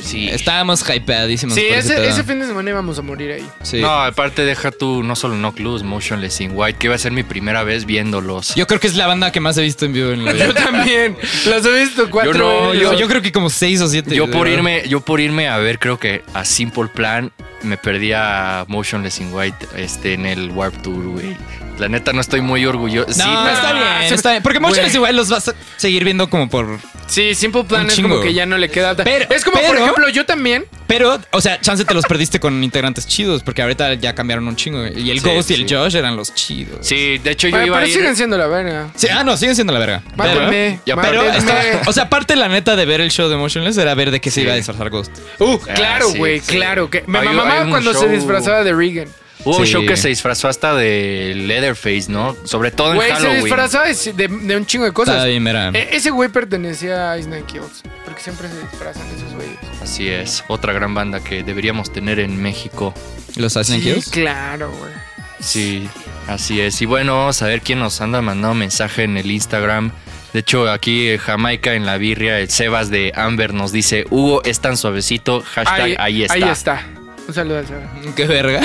[0.03, 0.29] Sí.
[0.29, 1.55] Estábamos hypeadísimos.
[1.55, 3.47] Sí, por ese, fin de semana íbamos a morir ahí.
[3.63, 3.81] Sí.
[3.81, 7.13] No, aparte deja tú no solo No Clues, Motionless in White, que iba a ser
[7.13, 8.55] mi primera vez viéndolos.
[8.55, 10.47] Yo creo que es la banda que más he visto en vivo en la vida.
[10.47, 11.17] Yo también.
[11.47, 14.15] Los he visto cuatro Yo no, yo, yo creo que como seis o siete.
[14.15, 18.13] Yo por irme, yo por irme a ver, creo que a Simple Plan me perdí
[18.13, 21.37] a Motionless in White este, en el Warp Tour, güey.
[21.81, 23.09] La neta no estoy muy orgulloso.
[23.09, 24.43] No, Sí, pero- está bien, está bien.
[24.43, 26.79] Porque muchos igual los vas a seguir viendo como por.
[27.07, 28.95] Sí, Simple Plan es como que ya no le queda.
[28.95, 30.67] Pero- es como, por pero- ejemplo, yo también.
[30.87, 34.57] Pero, o sea, chance te los perdiste con integrantes chidos, porque ahorita ya cambiaron un
[34.57, 34.87] chingo.
[34.87, 35.67] Y el Sí, Ghost y el.
[35.69, 36.79] Josh eran los chidos.
[36.87, 37.97] Sí, de hecho yo Pero, iba a pero ir.
[37.97, 38.89] siguen siendo la verga.
[38.95, 40.03] Sí, ah, no, siguen siendo la verga.
[40.17, 40.81] Mátenme.
[40.85, 41.37] Pero, mátenme.
[41.39, 44.21] está- o sea, aparte la neta de ver el show de Motionless era ver de
[44.21, 45.17] qué se iba a disfrazar Ghost.
[45.39, 46.57] Uh, Ah, claro, sí, güey, sí.
[46.57, 46.91] claro.
[46.91, 49.09] Que me mamaba cuando se disfrazaba de Regan.
[49.45, 49.73] Hubo un Sí.
[49.73, 52.37] show que se disfrazó hasta de Leatherface, ¿no?
[52.45, 53.41] Sobre todo en Güey, se Halloween.
[53.45, 55.25] disfrazaba de, de- de un chingo de cosas.
[55.27, 55.71] bien, era.
[55.71, 57.83] E- ese güey pertenecía a Ice Nine Kills.
[58.05, 59.57] Porque siempre se disfrazan esos güeyes.
[59.83, 62.93] Así es, otra gran banda que deberíamos tener en México.
[63.37, 64.11] Los Assassin's Sí, Kills.
[64.11, 64.93] claro, güey.
[65.41, 65.89] Sí,
[66.27, 66.83] así es.
[66.83, 69.91] Y bueno, vamos a ver quién nos anda mandando mensaje en el Instagram.
[70.35, 74.43] De hecho, aquí eh, Jamaica en la birria, el Sebas de Amber nos dice, Hugo
[74.45, 76.35] es tan suavecito, hashtag ahí, está.
[76.35, 76.83] Ahí está.
[77.31, 77.83] Un saludo al Seba.
[78.17, 78.61] Qué verga.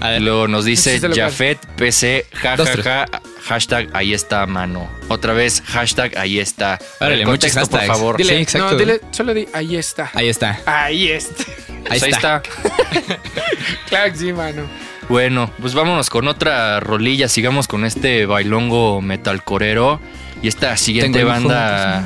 [0.00, 0.20] a ver.
[0.20, 3.06] luego nos dice Sí, lo Jafet PC, jajaja,
[3.44, 4.90] hashtag ahí está, mano.
[5.06, 6.76] Otra vez, hashtag ahí está.
[7.00, 8.16] Órale, contexto, por favor.
[8.16, 8.72] Dile- Sí, exacto.
[8.72, 10.10] No, dile, solo di, ahí está.
[10.12, 10.60] Ahí está.
[10.66, 11.44] Ahí está.
[11.44, 12.42] Ahí Pues ahí está.
[12.44, 13.18] está.
[13.88, 14.62] Claro que sí, mano.
[15.08, 17.28] Bueno, pues vámonos con otra rolilla.
[17.28, 20.00] Sigamos con este bailongo metalcorero.
[20.44, 22.04] Y esta siguiente Tengo banda,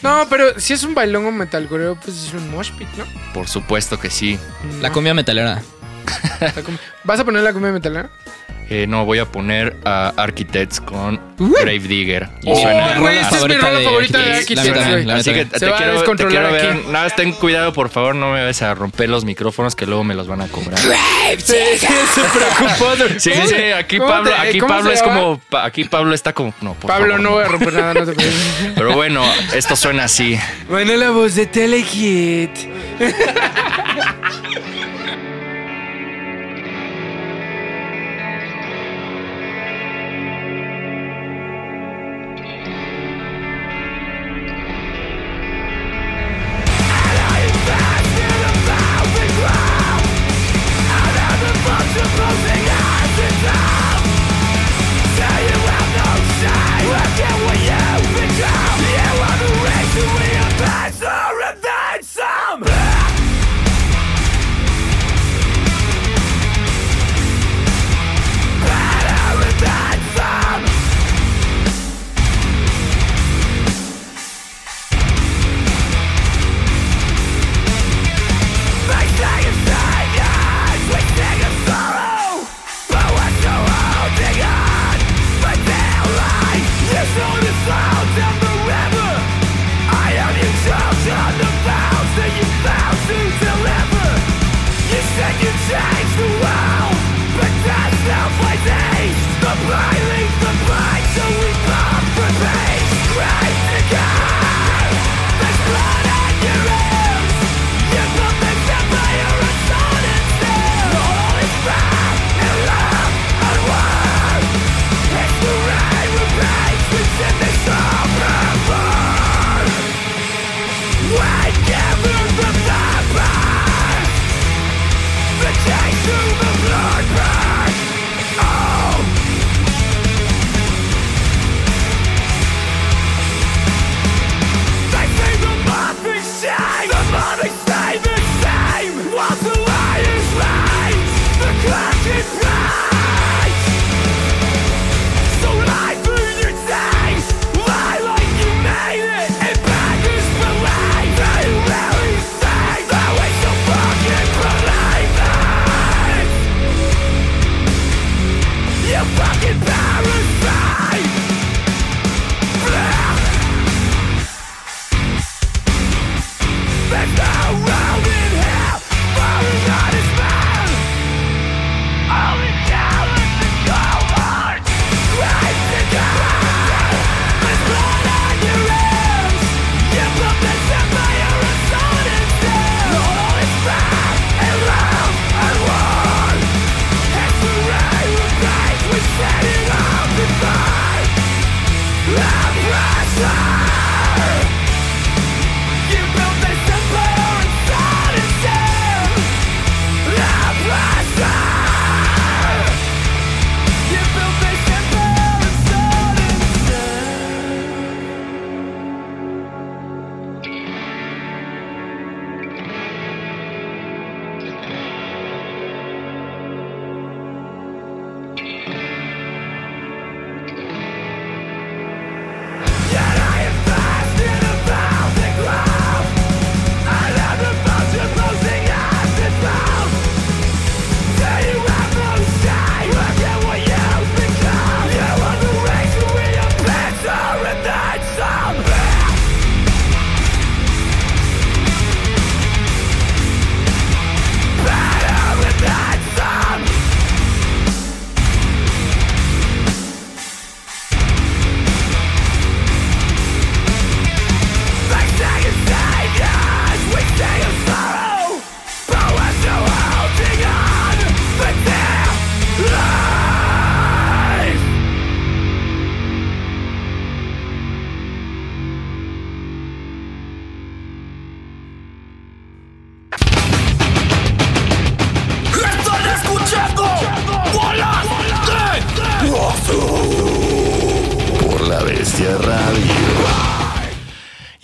[0.00, 3.04] No, pero si es un bailongo metalcoreo, pues es un mosh pit, ¿no?
[3.34, 4.38] por supuesto que sí.
[4.80, 5.60] La cumbia metalera.
[7.02, 8.08] ¿Vas a poner la cumbia metalera?
[8.68, 11.50] Eh, no, voy a poner a Architects con Uh.
[11.54, 12.28] Grave Digger.
[12.42, 12.98] Y Oh, suena.
[12.98, 14.68] güey, esta es mi rola de favorita de Architects.
[14.68, 16.70] Architects, la Así que te quiero, te quiero ver.
[16.70, 16.80] aquí.
[16.90, 20.14] Nada, ten cuidado, por favor, no me vayas a romper los micrófonos que luego me
[20.14, 20.78] los van a cobrar.
[20.78, 20.86] Sí,
[21.78, 22.90] se preocupó.
[23.18, 26.74] Sí, ¿Cómo sí, aquí Pablo, te- aquí Pablo es como, aquí Pablo está como, no,
[26.74, 28.34] por Pablo, favor, no voy a romper nada, no te preocupes.
[28.74, 30.38] Pero bueno, esto suena así.
[30.68, 32.50] Bueno, la voz de Telehit.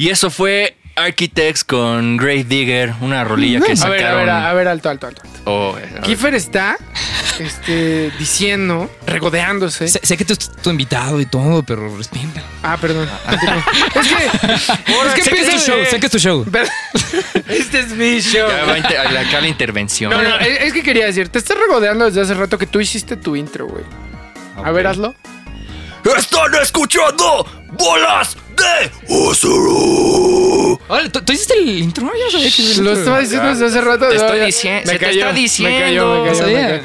[0.07, 3.99] Y eso fue Architects con Grave Digger, una rolilla que A sacaron.
[3.99, 5.21] ver, a ver, a ver, alto, alto, alto.
[5.25, 5.41] alto.
[5.47, 5.77] Oh.
[6.05, 6.77] Kiefer está
[7.41, 9.89] este, diciendo, regodeándose.
[9.89, 12.41] Sé, sé que tú es tu invitado y todo, pero respeta.
[12.63, 13.09] Ah, perdón.
[13.93, 14.23] continúa.
[15.09, 16.47] es que, es que sé que es tu show, de- sé que es tu show.
[16.53, 16.69] Pero-
[17.49, 18.49] este es mi show.
[18.49, 20.13] Ya va inter- acá la intervención.
[20.13, 22.79] No, no, es es que quería decir, te estás regodeando desde hace rato que tú
[22.81, 23.83] hiciste tu intro, güey.
[24.63, 25.17] A ver, hazlo.
[26.17, 30.79] ¡Están escuchando bolas de Usuru!
[30.89, 32.07] Hola, ¿tú, tú hiciste el intro?
[32.07, 33.03] Yo no sabía que hiciste el Lo intro.
[33.03, 34.09] estaba diciendo desde hace rato.
[34.09, 35.79] Te estoy diciendo- me se te cayó, está Me cayó, diciendo.
[35.79, 36.69] me cayó, me Sabía.
[36.69, 36.83] cayó.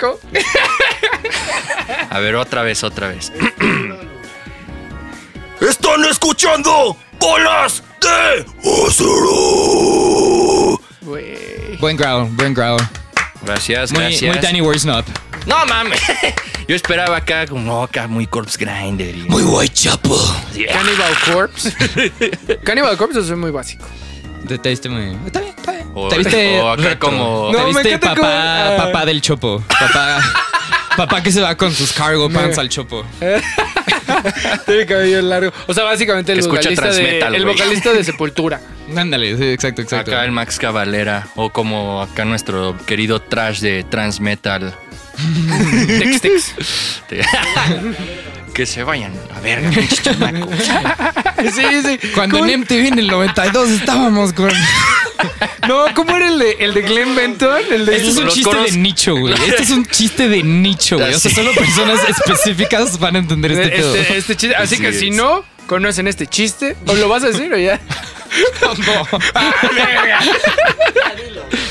[0.00, 0.20] Co-
[2.10, 3.32] A ver, otra vez, otra vez.
[5.60, 10.80] ¡Están escuchando bolas de Usuru!
[11.02, 11.76] Güey.
[11.80, 12.80] Buen growl, buen growl.
[13.46, 14.22] Gracias, Muy, gracias.
[14.34, 15.06] muy Danny Worsnop.
[15.46, 16.00] No mames.
[16.68, 19.14] Yo esperaba acá como acá muy corpse grinder.
[19.16, 20.18] y- Muy white chapo.
[20.72, 21.72] Cannibal Corpse.
[22.64, 23.84] Cannibal Corpse es muy básico.
[24.48, 25.16] Te, te viste muy.
[25.26, 25.90] Está bien, está bien.
[25.94, 26.60] O- te viste.
[26.60, 27.08] o acá retro.
[27.10, 29.62] como- Te No, viste papá, como- papá del chopo.
[29.68, 30.18] Papá.
[30.96, 33.04] papá que se va con sus cargo pants al chopo.
[34.66, 35.52] Tiene cabello largo.
[35.66, 38.60] O sea, básicamente el vocalista, de, Transmetal, el vocalista de Sepultura.
[38.96, 40.12] Ándale, sí, exacto, exacto.
[40.12, 41.28] Acá el Max Cavalera.
[41.36, 44.74] O como acá nuestro querido trash de Transmetal.
[45.98, 46.54] Tex Tex.
[47.08, 47.22] Te-
[48.54, 50.48] que se vayan a ver, pinches chamacos.
[51.54, 52.08] Sí, sí.
[52.14, 54.50] Cuando ¿Cómo- en MTV en el 92 estábamos con.
[55.68, 57.60] No, ¿cómo era el de, el de Glenn Benton?
[57.70, 59.34] El de Este es un chiste coros- de nicho, güey.
[59.34, 61.14] Este es un chiste de nicho, güey.
[61.14, 63.94] O sea, solo personas específicas van a entender este pedo.
[63.94, 64.56] este, este chiste.
[64.56, 64.98] Así Sí, que es.
[65.00, 67.80] si no conocen este chiste, ¿o lo vas a decir o ya?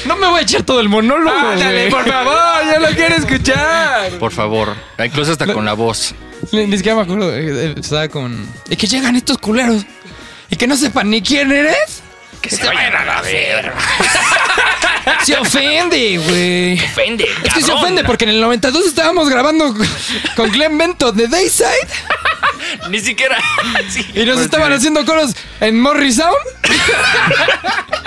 [0.06, 1.36] No me voy a echar todo el monólogo.
[1.36, 4.12] Ándale, por favor, yo lo quiero escuchar.
[4.20, 4.76] Por favor.
[5.04, 6.14] Incluso hasta con la voz.
[6.52, 7.36] Ni, ni siquiera me acuerdo.
[7.36, 8.48] eh, eh, Estaba con.
[8.70, 9.84] Y que llegan estos culeros.
[10.50, 12.04] Y que no sepan ni quién eres.
[12.50, 13.74] Que se vayan a la verga.
[15.24, 16.80] Se ofende, güey.
[16.84, 17.28] Ofende.
[17.44, 19.76] Es que se ofende porque en el 92 estábamos grabando
[20.36, 21.88] con- Glenn Bento de Dayside
[22.90, 23.38] Ni siquiera.
[23.90, 24.06] Sí.
[24.16, 26.36] y nos estaban haciendo coros en Morrisound.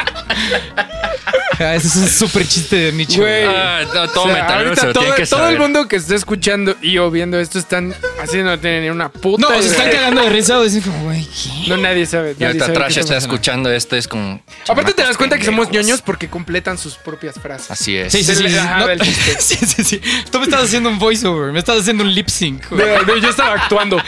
[1.60, 3.20] Ah, ese es un súper chiste de nicho.
[3.20, 3.44] Güey.
[3.44, 7.10] Ah, no, todo O sea, metalero todo, que el mundo que está escuchando y o
[7.10, 9.48] viendo esto están haciendo no tienen ni una puta.
[9.48, 10.60] No, se están cagando de risa.
[10.62, 11.68] Dicen como, güey, ¿qué?
[11.68, 12.36] No, nadie sabe.
[12.38, 14.40] Y ahorita Trash está escuchando esto, es como.
[14.68, 17.70] Aparte te das cuenta que somos ñoños porque completan sus propias frases.
[17.72, 18.12] Así es.
[18.12, 18.42] Sí, sí, sí.
[18.44, 18.54] le sí.
[18.54, 19.36] dejaba No, el chiste.
[19.40, 20.00] sí, sí, sí.
[20.30, 22.68] Tú me estás haciendo un voiceover, me estás haciendo un lip sync.
[22.70, 22.86] güey.
[22.86, 24.00] No, no, yo estaba actuando.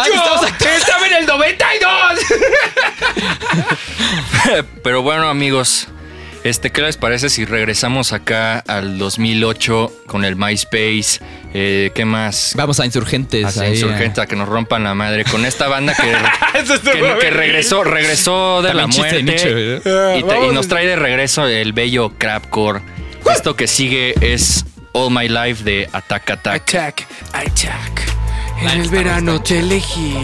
[0.00, 0.68] Ah, ¡Yo!
[0.76, 1.88] ¡Estaba en el 92!
[4.82, 5.88] Pero bueno, amigos,
[6.44, 11.20] este, ¿qué les parece si regresamos acá al 2008 con el MySpace?
[11.52, 12.52] Eh, ¿Qué más?
[12.56, 13.44] Vamos a insurgentes.
[13.44, 16.14] Hacia ahí, Insurgente a que nos rompan la madre con esta banda que,
[17.20, 20.18] que, regresó, regresó de También la muerte nicho, ¿eh?
[20.18, 22.80] y, te- y nos trae de regreso el bello crapcore.
[23.30, 26.62] Esto que sigue es All My Life de Attack Attack.
[26.74, 28.07] Attack, attack.
[28.60, 30.14] En el verano te elegí.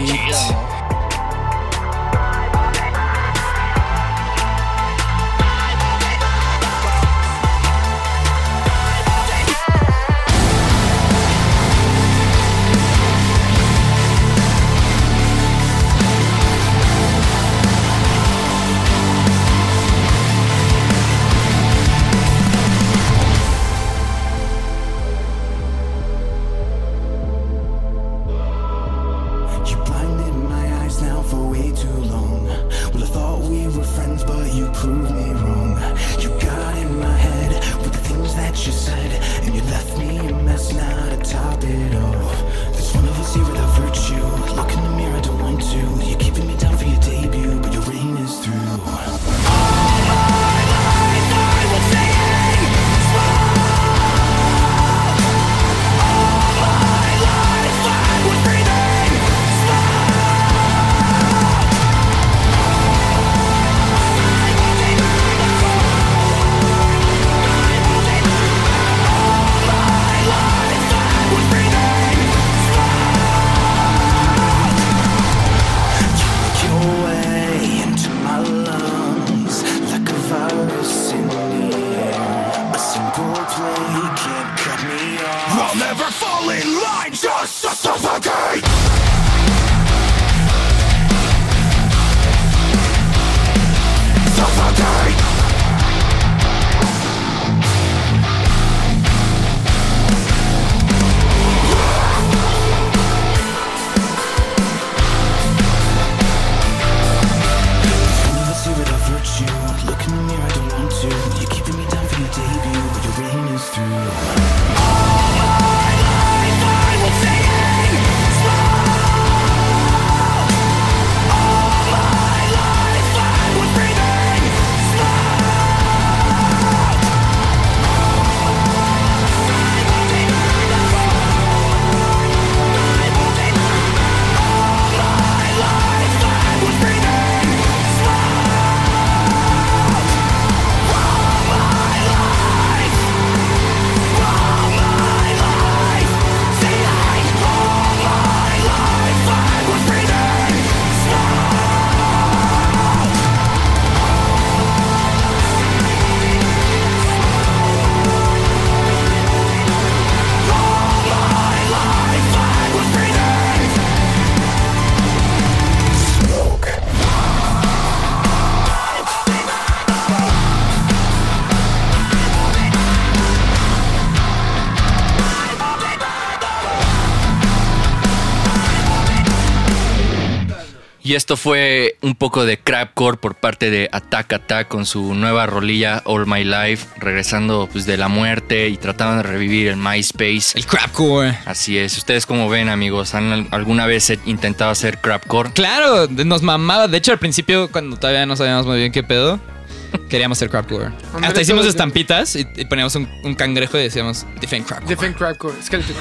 [181.15, 185.45] Y esto fue un poco de crapcore por parte de Attack Attack con su nueva
[185.45, 190.57] rolilla All My Life, regresando pues de la muerte y tratando de revivir el MySpace.
[190.59, 191.37] El crapcore.
[191.45, 191.97] Así es.
[191.97, 193.15] ¿Ustedes cómo ven, amigos?
[193.15, 195.51] ¿Han al- alguna vez intentado hacer crapcore?
[195.53, 196.89] Claro, nos mamaba.
[196.89, 199.39] De hecho, al principio, cuando todavía no sabíamos muy bien qué pedo,
[200.09, 200.89] queríamos hacer crapcore.
[201.21, 204.89] Hasta hicimos estampitas y, y poníamos un, un cangrejo y decíamos Defend crapcore.
[204.93, 205.95] Defend Crapcore, Skeleton.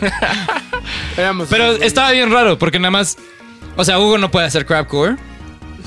[1.18, 3.18] Éramos Pero estaba bien raro porque nada más.
[3.80, 5.16] O sea, Hugo no puede hacer crapcore.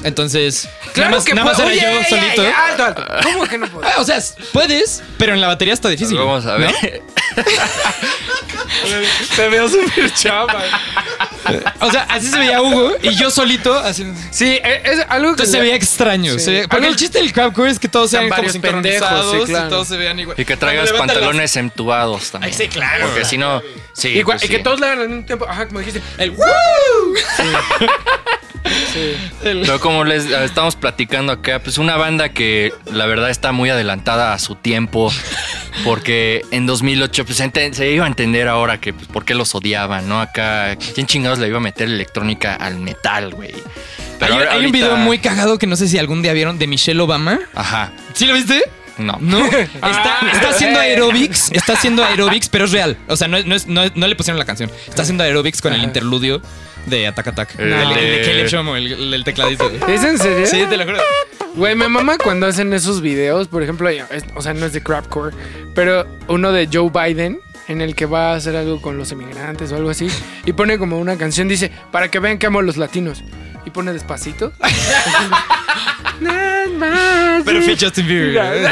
[0.03, 1.69] Entonces, Claro nada más, que nada más puedo.
[1.69, 2.43] era Oye, yo solito.
[2.43, 3.05] ey, alto, alto.
[3.23, 3.87] ¿Cómo que no puedo?
[3.87, 4.19] Ah, O sea,
[4.51, 6.17] puedes, pero en la batería está difícil.
[6.17, 6.59] Vamos a ¿no?
[6.59, 6.73] ver.
[9.35, 10.61] Te veo súper chava.
[11.79, 14.19] O sea, así se veía Hugo y yo solito haciendo.
[14.31, 16.33] Sí, e- es algo que Entonces se veía extraño.
[16.33, 16.39] Sí.
[16.39, 18.83] se veía- porque Algo- el chiste del crowdcore es que todos Sean como varios pendejos,
[19.07, 19.67] sincronizados sí, claro.
[19.67, 20.39] y todos se vean igual.
[20.39, 22.51] Y que traigas las- pantalones entubados también.
[22.53, 23.05] Ay, sí, claro.
[23.07, 23.61] Porque si no,
[23.93, 24.09] sí.
[24.09, 24.63] Y, pues y que sí.
[24.63, 25.45] todos le hagan al mismo tiempo.
[25.47, 26.01] Ajá, como dijiste.
[26.17, 26.43] El ¡Woo!
[29.43, 33.69] El- Pero como les estamos platicando acá, pues una banda que la verdad está muy
[33.69, 35.11] adelantada a su tiempo,
[35.83, 37.37] porque en 2008 pues,
[37.73, 40.21] se iba a entender ahora que pues, por qué los odiaban, ¿no?
[40.21, 43.53] Acá, ¿quién chingados le iba a meter electrónica al metal, güey?
[44.19, 47.01] Pero hay, un video muy cagado que no sé si algún día vieron de Michelle
[47.01, 47.39] Obama.
[47.53, 48.61] Ajá, ¿Sí lo viste?
[48.97, 49.17] no.
[49.19, 49.43] No.
[49.47, 51.51] Está, está haciendo aerobics.
[51.51, 52.95] Está haciendo aerobics, pero es real.
[53.07, 54.71] O sea, no, es- no, es- no, no le pusieron la canción.
[54.87, 56.41] Está haciendo aerobics con el interludio
[56.85, 57.59] de Attack Attack.
[57.59, 59.65] El El, el de Caleb Shomo, el, el tecladista.
[59.87, 60.45] ¿Es en serio?
[60.47, 60.97] Sí, te lo juro.
[61.55, 63.47] Güey, me mama cuando hacen esos videos.
[63.47, 65.35] Por ejemplo, es- o sea, no es de crapcore,
[65.75, 69.71] pero uno de Joe Biden en el que va a hacer algo con los emigrantes
[69.71, 70.07] o algo así.
[70.45, 73.23] Y pone como una canción, dice, para que vean que amo a los latinos.
[73.65, 74.51] Y pone despacito.
[77.45, 78.69] Pero fue Justin Bieber.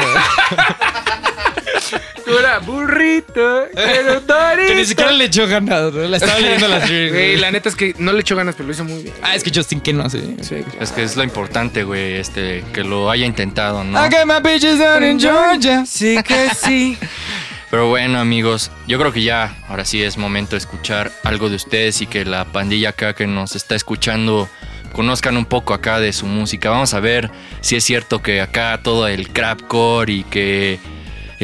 [2.24, 4.68] Pura burrito, quiero dorito.
[4.68, 6.02] Que ni siquiera le echó ganas, ¿no?
[6.02, 8.72] La estaba leyendo las Güey, la neta es que no le echó ganas, pero lo
[8.72, 9.14] hizo muy bien.
[9.22, 10.20] Ah, es que Justin que no sé.
[10.40, 10.78] Sí, claro.
[10.80, 13.98] Es que es lo importante, güey, este, que lo haya intentado, ¿no?
[13.98, 15.84] I got my bitches down in Georgia.
[15.86, 16.98] Sí que sí.
[17.70, 21.56] Pero bueno, amigos, yo creo que ya ahora sí es momento de escuchar algo de
[21.56, 24.46] ustedes y que la pandilla acá que nos está escuchando
[24.92, 26.68] conozcan un poco acá de su música.
[26.68, 27.30] Vamos a ver
[27.62, 30.78] si es cierto que acá todo el crapcore y que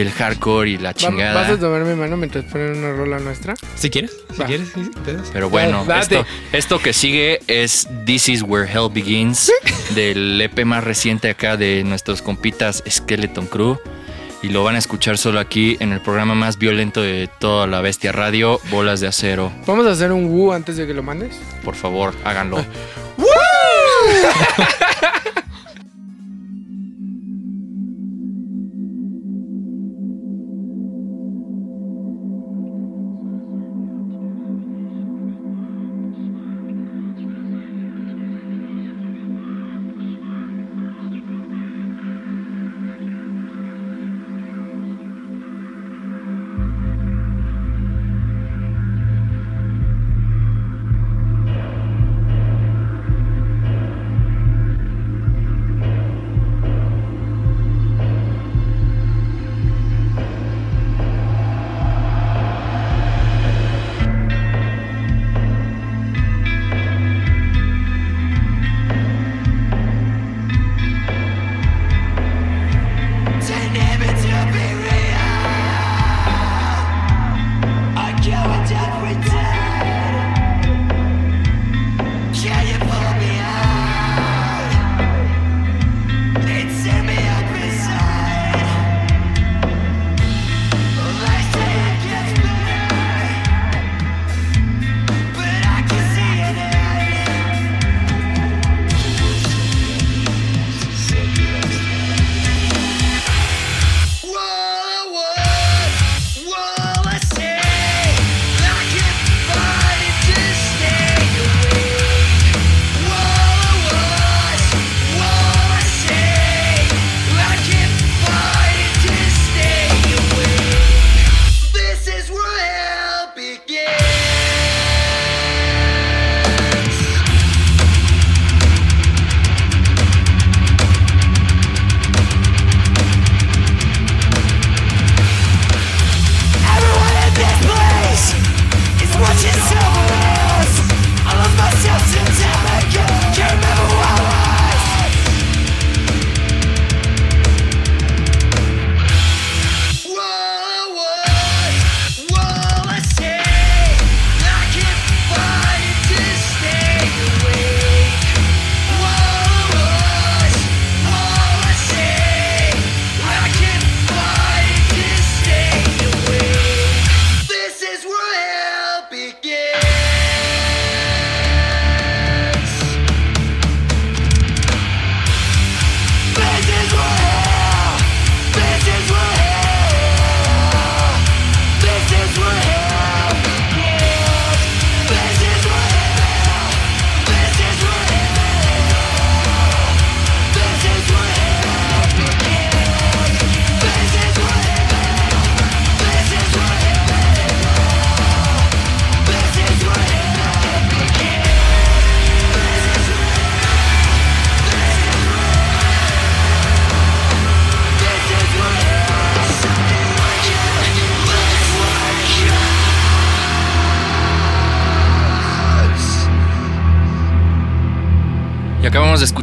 [0.00, 1.42] el hardcore y la chingada.
[1.42, 3.54] ¿Vas a tomar mi mano mientras ponen una rola nuestra?
[3.74, 4.46] Si quieres, si Va.
[4.46, 5.28] quieres, sí, te das.
[5.32, 9.52] Pero bueno, esto, esto que sigue es This Is Where Hell Begins,
[9.94, 13.78] del EP más reciente acá de nuestros compitas Skeleton Crew.
[14.40, 17.80] Y lo van a escuchar solo aquí en el programa más violento de toda la
[17.80, 19.50] bestia radio, Bolas de Acero.
[19.66, 21.36] ¿Vamos a hacer un woo antes de que lo mandes?
[21.64, 22.64] Por favor, háganlo.
[24.08, 24.97] Thank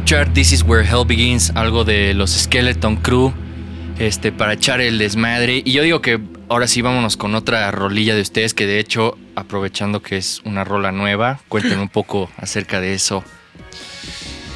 [0.06, 3.34] escuchar This is where hell begins, algo de los Skeleton Crew,
[3.98, 5.62] este, para echar el desmadre.
[5.64, 9.18] Y yo digo que ahora sí vámonos con otra rolilla de ustedes, que de hecho,
[9.34, 13.24] aprovechando que es una rola nueva, cuéntenme un poco acerca de eso.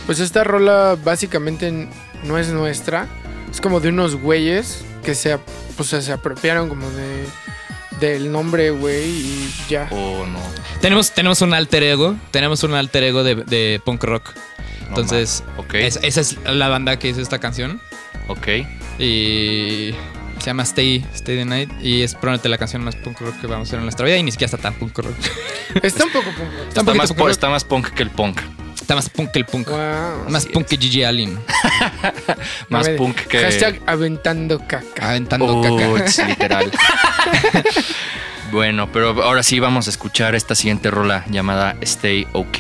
[0.07, 1.89] Pues esta rola básicamente
[2.23, 3.09] no es nuestra.
[3.51, 5.37] Es como de unos güeyes que se,
[5.77, 7.27] pues, se apropiaron como de
[7.99, 9.89] del nombre, güey, y ya.
[9.91, 10.39] O no.
[10.81, 12.15] Tenemos, tenemos un alter ego.
[12.31, 14.33] Tenemos un alter ego de, de punk rock.
[14.91, 15.43] Entonces,
[15.75, 17.81] es- esa es la banda que hizo esta canción.
[18.29, 18.47] Ok.
[18.99, 19.95] Y
[20.39, 21.71] se llama Stay, Stay the Night.
[21.83, 24.17] Y es probablemente la canción más punk rock que vamos a hacer en nuestra vida.
[24.19, 25.15] Y ni siquiera está tan punk rock.
[25.83, 26.49] Está un poco punk.
[26.69, 27.31] Está más, punk po- rock.
[27.31, 28.41] está más punk que el punk.
[28.75, 29.69] Está más punk que el punk.
[29.69, 30.29] Wow.
[30.31, 31.39] Más punk que Gigi Allen.
[32.69, 33.39] Más punk que.
[33.39, 35.11] Hashtag aventando caca.
[35.11, 35.89] Aventando caca.
[36.05, 36.71] Uts, literal.
[38.51, 42.59] bueno, pero ahora sí vamos a escuchar esta siguiente rola llamada Stay OK.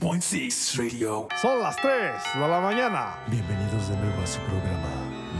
[0.00, 1.28] 66.6 Radio.
[1.42, 1.90] Son las 3
[2.34, 3.16] de la mañana.
[3.26, 4.94] Bienvenidos de nuevo a su programa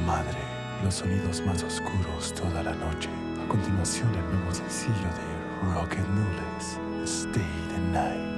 [0.04, 0.38] Madre,
[0.82, 3.08] los sonidos más oscuros toda la noche.
[3.40, 8.37] A continuación el nuevo sencillo de Rocket Nules, Stay the Night.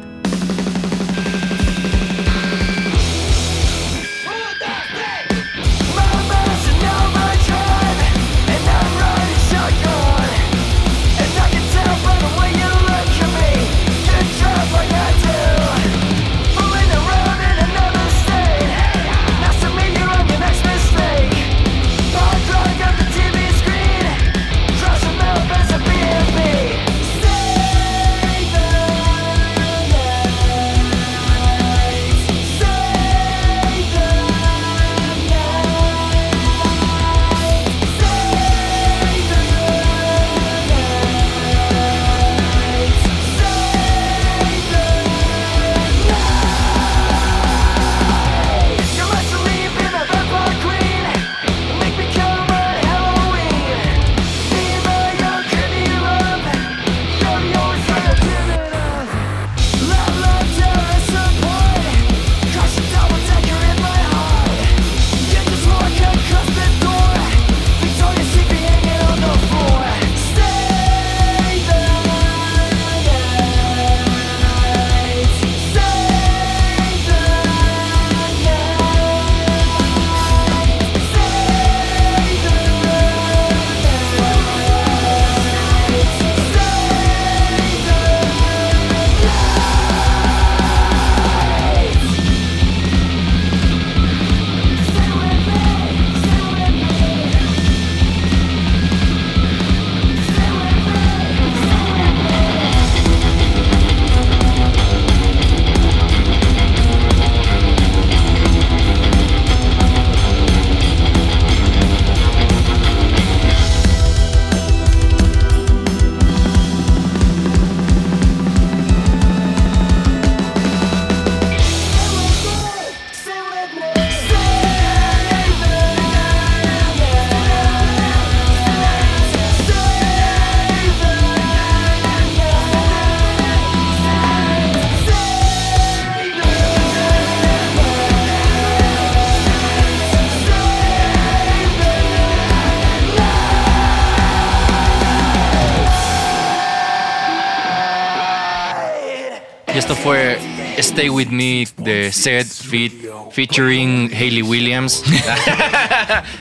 [151.00, 152.92] Stay With Me de Seth Fit
[153.32, 155.02] featuring Hayley Williams.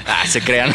[0.05, 0.73] ah, se crean.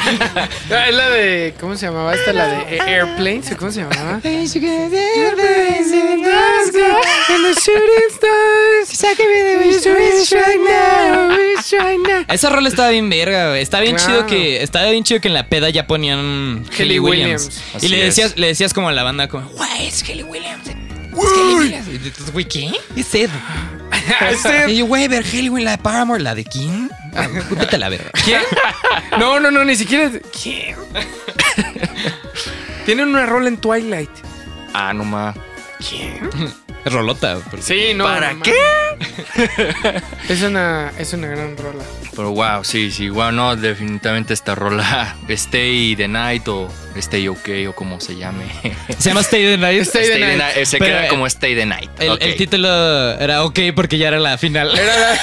[0.71, 1.53] Ah, es la de.
[1.61, 2.33] ¿Cómo se llamaba esta?
[2.33, 3.53] La de Airplanes.
[3.53, 4.21] ¿o ¿Cómo se llamaba?
[12.29, 13.61] Esa rola estaba bien verga, güey.
[13.61, 14.13] Está bien Claro.
[14.13, 14.63] chido que.
[14.63, 17.49] Estaba bien chido que en la peda ya ponían Hayley Williams.
[17.49, 17.85] Williams.
[17.85, 18.17] Y le es.
[18.17, 20.44] decías, le decías como a la banda como, güey, es Hayley Williams.
[21.25, 21.89] Es Hayley Williams.
[21.89, 22.73] Y tú, güey, ¿qué?
[22.97, 23.31] Es Ed.
[24.69, 26.89] Y yo, güey, ver Hayley Williams, la de Paramore, la de King.
[27.17, 28.11] Ah, Vete a la verga.
[28.25, 28.41] ¿Quién?
[29.19, 30.05] No, no, no, ni siquiera.
[30.07, 30.77] es- ¿Quién?
[32.87, 34.11] Tienen una rola en Twilight.
[34.73, 35.35] Ah, no ma.
[35.89, 36.31] ¿Quién?
[36.85, 37.39] Es rolota.
[37.51, 38.05] pero- Sí, no.
[38.05, 38.53] ¿Para no qué?
[40.29, 41.85] Es una, es una gran rola.
[42.17, 47.49] Pero wow, sí, sí, wow, no, definitivamente esta rola Stay the Night o Stay OK
[47.69, 48.45] o como se llame.
[48.99, 49.83] Se llama Stay the Night.
[49.83, 50.57] Stay the Night.
[50.57, 51.91] eh, Se Pero, queda como Stay the Night.
[51.99, 52.69] El, el título
[53.19, 54.77] era ok porque ya era la final.
[54.79, 55.19] Era la-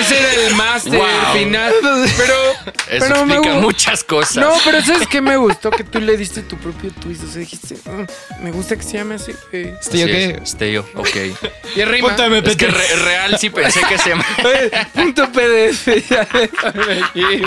[0.00, 1.08] Ese era el máster Wow.
[1.32, 1.72] final.
[2.16, 2.34] Pero,
[2.88, 4.36] Eso pero me explica gu- muchas cosas.
[4.36, 5.70] No, pero ¿sabes qué me gustó?
[5.70, 7.24] Que tú le diste tu propio twist.
[7.24, 9.32] O sea, dijiste, "Mm, me gusta que se llame así.
[9.50, 9.68] güey".
[9.80, 11.16] ¿Estoy Así es, Steo, ok.
[11.76, 12.16] Y rima.
[12.44, 14.24] Es que re- real sí pensé que se llama.
[14.94, 15.86] Punto PDF.
[16.08, 17.42] ya déjame aquí.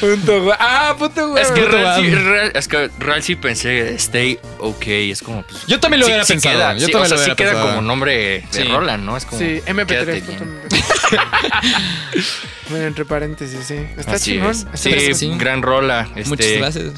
[0.00, 1.42] Punto gua- Ah, punto web.
[1.42, 2.22] Es que, real, sí, guau.
[2.24, 5.42] real- es que real sí pensé, stay ok, es como...
[5.42, 7.16] Pues, Yo también lo sí- hubiera sí pensado, Queda, yo sí, también o lo sea,
[7.18, 7.68] sí hubiera queda pensado.
[7.70, 8.62] como nombre de Sí.
[8.64, 9.16] rola, ¿no?
[9.16, 9.38] Es como...
[9.38, 9.86] Sí, MP3.
[9.86, 10.60] quédate punto bien.
[10.68, 11.27] MP3.
[12.70, 13.74] Bueno, entre paréntesis, sí.
[13.96, 14.50] Está Así chingón.
[14.50, 14.66] es.
[14.74, 15.32] Sí, sí.
[15.36, 16.08] gran rola.
[16.16, 16.92] Este, Muchas gracias.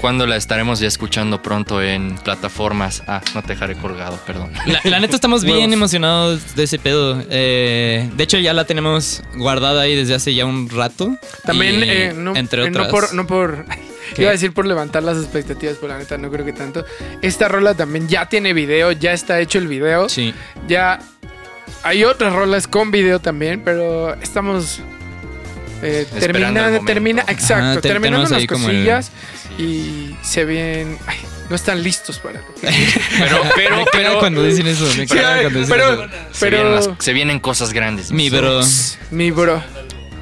[0.00, 3.02] ¿Cuándo la estaremos ya escuchando pronto en plataformas?
[3.06, 4.50] Ah, no te dejaré colgado, perdón.
[4.66, 5.72] La, la neta estamos bien Huevos.
[5.72, 7.22] emocionados de ese pedo.
[7.30, 11.16] Eh, de hecho, ya la tenemos guardada ahí desde hace ya un rato.
[11.44, 12.90] También, Y, eh, no, entre eh, no otras.
[12.90, 13.64] por, no por
[14.14, 14.22] ¿Qué?
[14.22, 16.84] iba a decir por levantar las expectativas, pero la neta no creo que tanto.
[17.22, 20.10] Esta rola también ya tiene video, ya está hecho el video.
[20.10, 20.34] Sí.
[20.68, 20.98] Ya
[21.84, 24.80] hay otras rolas con video también, pero estamos
[25.82, 26.06] eh,
[26.70, 26.86] momento.
[26.86, 29.10] termina, exacto, Ajá, te- terminando ahí como el- cosillas
[29.58, 31.18] y se ven, ay,
[31.50, 32.66] no están listos para lo que
[33.18, 34.18] Pero, pero, Me pero...
[34.18, 34.84] cuando dicen eso.
[34.96, 36.08] Me ay, cuando dicen pero, eso.
[36.32, 38.10] Se, vienen pero las- se vienen cosas grandes.
[38.10, 38.40] Mi bro.
[38.40, 38.98] bros.
[39.10, 39.62] mi bro,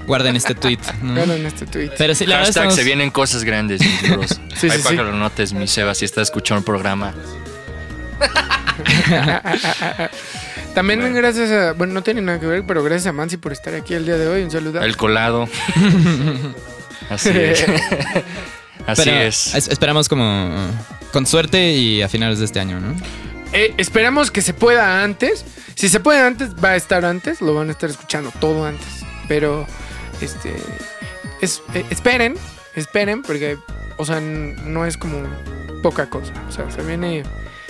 [0.07, 0.79] Guarden este tweet.
[1.03, 1.15] ¿no?
[1.15, 1.93] bueno, en este tweet.
[1.97, 4.41] Pero sí, la verdad Hashtag estamos- se vienen cosas grandes, mis bros.
[4.57, 4.97] Sí, Ahí sí, para sí.
[4.97, 7.15] que lo notes, mi Seba, si estás escuchando el programa.
[10.75, 13.75] También gracias a, bueno, no tiene nada que ver, pero gracias a Mansi por estar
[13.75, 14.43] aquí el día de hoy.
[14.43, 14.81] Un saludo.
[14.83, 15.49] El colado.
[17.11, 17.65] Así es.
[18.87, 19.55] Así pero es.
[19.55, 20.51] es- Esperamos como
[21.13, 22.95] con suerte y a finales de este año, ¿no?
[23.53, 25.45] Eh, esperamos que se pueda antes.
[25.75, 27.41] Si se puede antes, va a estar antes.
[27.43, 29.05] Lo van a estar escuchando todo antes.
[29.29, 29.67] Pero,
[30.21, 30.55] este.
[31.43, 32.35] es- eh, esperen,
[32.75, 33.59] esperen, porque,
[33.99, 35.23] o sea, n- no es como
[35.83, 36.33] poca cosa.
[36.49, 37.25] O sea, se viene,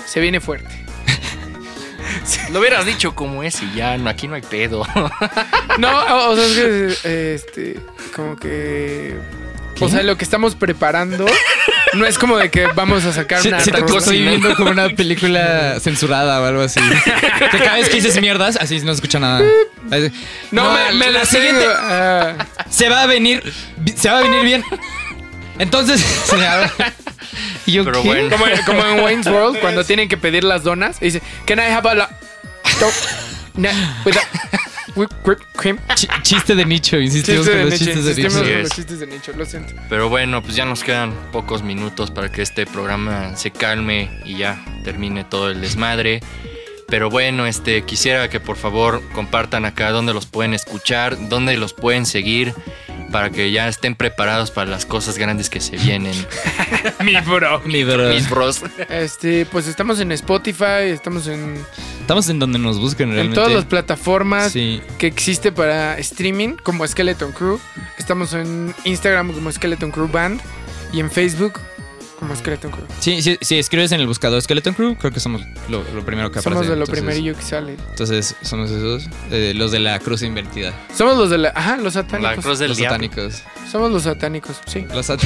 [0.06, 0.86] se viene fuerte.
[2.50, 4.86] Lo hubieras dicho como es y ya, no, aquí no hay pedo.
[5.78, 5.88] No,
[6.28, 7.80] o, sea, es que, este,
[8.14, 9.14] como que.
[9.80, 11.24] O sea, lo que estamos preparando
[11.94, 13.98] no es como de que vamos a sacar una siento que rola.
[14.00, 16.78] estoy viendo como una película censurada o algo así.
[17.50, 19.42] que cada vez que dices mierdas, así no se escucha nada.
[19.90, 20.12] Así,
[20.50, 21.62] No, me, la- me la, la siguiente.
[21.62, 23.52] siguiente se va a venir,
[23.96, 24.64] se va a venir bien.
[25.58, 26.04] Entonces,
[27.66, 28.08] y yo, Pero ¿qué?
[28.08, 28.30] bueno.
[28.36, 31.62] Como, como en Wayne's World, cuando tienen que pedir las donas, y dice, Can I
[31.72, 32.08] have a la...
[32.78, 32.90] to-
[33.60, 35.78] na- with a- whipped whipped cream?
[35.94, 38.44] Chi- chiste de nicho, insistimos Chiste con de los nicho, chistes de insistimos nicho.
[38.46, 38.76] Sí con los es.
[38.76, 39.74] chistes de nicho, lo siento.
[39.88, 44.36] Pero bueno, pues ya nos quedan pocos minutos para que este programa se calme y
[44.36, 46.20] ya termine todo el desmadre.
[46.92, 51.72] Pero bueno, este quisiera que por favor compartan acá dónde los pueden escuchar, dónde los
[51.72, 52.52] pueden seguir
[53.10, 56.12] para que ya estén preparados para las cosas grandes que se vienen.
[57.02, 57.60] Mi bro.
[57.64, 58.10] Mi bro.
[58.10, 58.60] Mis bros.
[58.90, 61.64] Este, pues estamos en Spotify, estamos en,
[62.02, 63.36] Estamos en donde nos busquen en realmente.
[63.36, 64.82] todas las plataformas Sí.
[64.98, 67.58] que existe para streaming, como Skeleton Crew.
[67.96, 70.42] Estamos en Instagram como Skeleton Crew Band
[70.92, 71.58] y en Facebook
[72.22, 72.84] como Skeleton Crew.
[73.00, 76.30] Sí, sí, si escribes en el buscador Skeleton Crew, creo que somos lo, lo primero
[76.30, 76.50] que aparece.
[76.54, 77.76] Somos de lo Entonces- primerillo que sale.
[77.90, 80.72] Entonces, somos esos, eh, los de la cruz invertida.
[80.96, 81.48] Somos los de la...
[81.54, 82.44] Ajá, los La satánicos.
[82.44, 82.94] cruz del los diablo.
[83.08, 83.42] satánicos.
[83.72, 84.86] Somos los satánicos, sí.
[84.94, 85.20] Los, sat-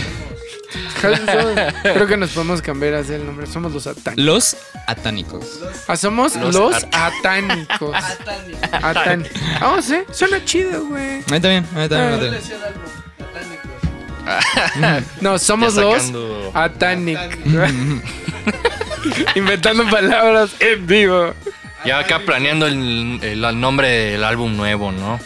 [1.82, 3.46] Creo que nos podemos cambiar así el nombre.
[3.46, 4.24] Somos los satánicos.
[4.24, 5.60] los atánicos.
[5.86, 7.94] Ah, somos Los los, at- atánicos.
[8.72, 9.32] Atánicos.
[9.60, 9.96] Ah, sí.
[10.12, 11.16] Suena chido, güey.
[11.30, 12.20] Ahí está bien, ahí está bien.
[12.32, 12.95] ahí está bien.
[15.20, 16.12] No, somos los
[16.54, 17.22] atánicos.
[19.34, 21.32] Inventando palabras en vivo.
[21.84, 25.20] Ya acá planeando el, el nombre del álbum nuevo, ¿no?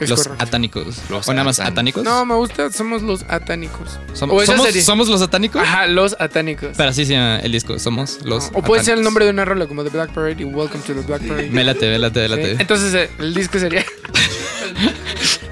[0.00, 0.44] Es Los correcto.
[0.44, 0.96] atánicos.
[1.10, 2.04] Los ¿O nada más atánicos.
[2.04, 2.70] No, me gusta.
[2.70, 3.98] Somos los atánicos.
[4.14, 4.72] Som- o ¿Somos.
[4.84, 5.60] ¿Somos los atánicos?
[5.60, 6.70] Ajá, los atánicos.
[6.76, 7.78] Pero así se llama el disco.
[7.80, 10.44] Somos los o puede ser el nombre de una rola como The Black Parade y
[10.44, 11.50] Welcome to the Black Parade.
[11.50, 12.56] Me late, me late, me Sí.
[12.60, 13.84] Entonces eh, el disco sería.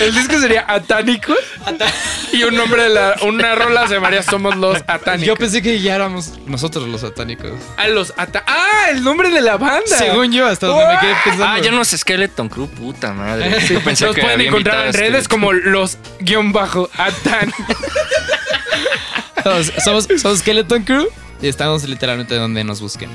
[0.00, 1.38] el disco sería Atánicos.
[2.32, 3.16] y un nombre de la.
[3.22, 5.26] Una rola se llamaría Somos los Atánicos.
[5.26, 7.52] Yo pensé que ya éramos nosotros los atánicos.
[7.76, 8.90] A los ata ¡Ah!
[8.90, 9.84] El nombre de la banda.
[9.86, 11.46] Según yo, hasta donde me quedé pensando.
[11.46, 13.60] Ah, ya no es Skeleton Crew, puta madre.
[13.68, 17.52] Yo pensé Los que pueden había encontrar en redes como los guion bajo Atán.
[19.42, 21.08] Somos, somos, somos Skeleton Crew
[21.48, 23.10] estamos literalmente donde nos busquen.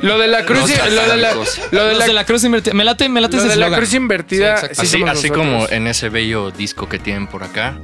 [0.00, 0.60] Lo de la cruz.
[0.60, 2.74] Los Lo de la, lo de Los la, de la cruz invertida.
[2.74, 4.58] Me late, me late lo ese de la cruz invertida.
[4.74, 7.78] Sí, Así, como en ese bello disco que tienen por acá.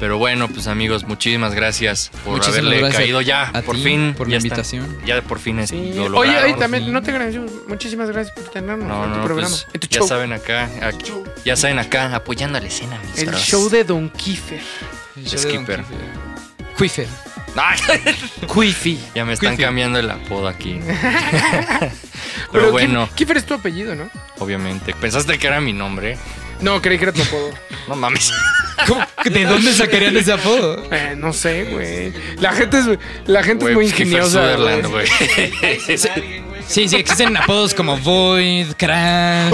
[0.00, 3.48] Pero bueno, pues amigos, muchísimas gracias por Muchísimas haberle gracias caído ya.
[3.48, 4.14] a por ti fin.
[4.16, 4.46] por ya está.
[4.46, 4.98] invitación.
[5.04, 5.92] ya por fin es, Sí.
[5.96, 6.58] lo Oye, lograron.
[6.60, 7.50] también no te agradecemos.
[7.66, 9.48] Muchísimas gracias por tenernos No, en tu no, programa.
[9.50, 10.06] pues, en tu ya show.
[10.06, 11.12] saben acá, aquí-
[11.44, 13.40] ya saben acá, apoyando a la escena, mis El bros.
[13.42, 14.60] show de Don Kiefer.
[15.16, 15.84] El show de Skipper.
[18.54, 18.98] Quiffy.
[19.14, 20.80] ya me están cambiando el apodo aquí.
[20.86, 21.92] Pero,
[22.52, 24.08] Pero bueno, Kiefer es tu apellido, ¿no?
[24.38, 24.94] obviamente.
[24.94, 26.16] ¿Pensaste que era mi nombre?
[26.60, 27.50] No, creí que era tu apodo.
[27.86, 28.32] No mames.
[28.86, 29.04] ¿Cómo?
[29.24, 30.82] ¿De dónde sacarían ese apodo?
[30.90, 32.12] Eh, no sé, güey.
[32.40, 32.86] La gente es,
[33.26, 34.30] la gente es muy pues, ingeniosa.
[34.30, 35.06] Sutherland, güey.
[35.60, 36.44] güey.
[36.66, 39.52] Sí, sí, existen apodos como Void, Crash.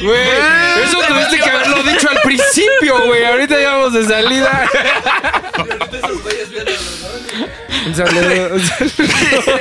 [0.00, 0.18] Güey,
[3.06, 3.24] güey.
[3.24, 4.68] Ahorita ya vamos de salida.
[7.86, 9.58] Un saludo, un saludo.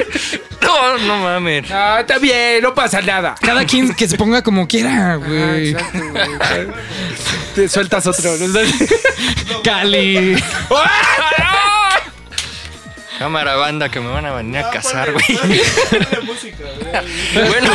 [0.61, 1.71] No, no mames.
[1.71, 3.35] Ah, está bien, no pasa nada.
[3.41, 5.69] Cada quien que se ponga como quiera, Ah, güey.
[5.69, 6.67] exacto, güey.
[7.55, 8.31] Te sueltas otro.
[8.37, 8.47] ¿no?
[9.63, 10.35] Cali.
[13.17, 15.39] Cámara banda que me van a venir a cazar, güey.
[17.33, 17.71] bueno,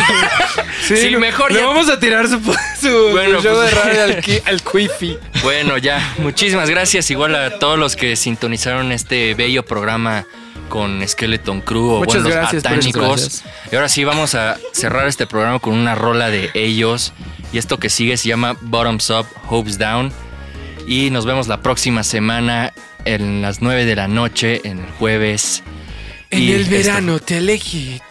[0.87, 1.67] sí, mejor le ya.
[1.67, 2.39] vamos a tirar su,
[2.81, 5.19] su, Bueno, su show pues- de radio al, al Quiffy.
[5.43, 6.15] Bueno, ya.
[6.19, 10.25] Muchísimas gracias igual a todos los que sintonizaron este bello programa
[10.69, 13.21] con Skeleton Crew o Muchas buenos gracias, muchas atánicos.
[13.21, 13.45] gracias.
[13.71, 17.13] Y ahora sí vamos a cerrar este programa con una rola de ellos.
[17.53, 20.13] Y esto que sigue se llama Bottoms Up, Hopes Down.
[20.87, 22.73] Y nos vemos la próxima semana
[23.05, 25.63] en las 9 de la noche, en el jueves.
[26.31, 28.03] En Y el esto- verano, Telehit.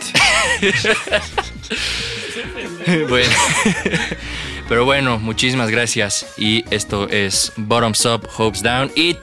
[3.10, 3.34] bueno.
[4.70, 6.28] Pero bueno, muchísimas gracias.
[6.38, 8.92] Y esto es Bottoms Up, Hopes Down.
[8.96, 9.18] Y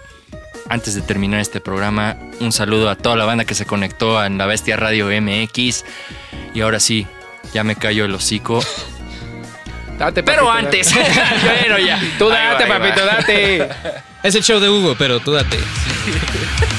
[0.69, 4.37] antes de terminar este programa, un saludo a toda la banda que se conectó en
[4.37, 5.85] la Bestia Radio MX.
[6.55, 7.07] Y ahora sí,
[7.55, 8.63] ya me callo el hocico.
[9.99, 11.99] Date, Pero antes, bueno, ya.
[12.19, 12.79] Tú date, va.
[12.79, 13.69] papito, date.
[14.29, 15.57] Es el show de Hugo, pero tú date.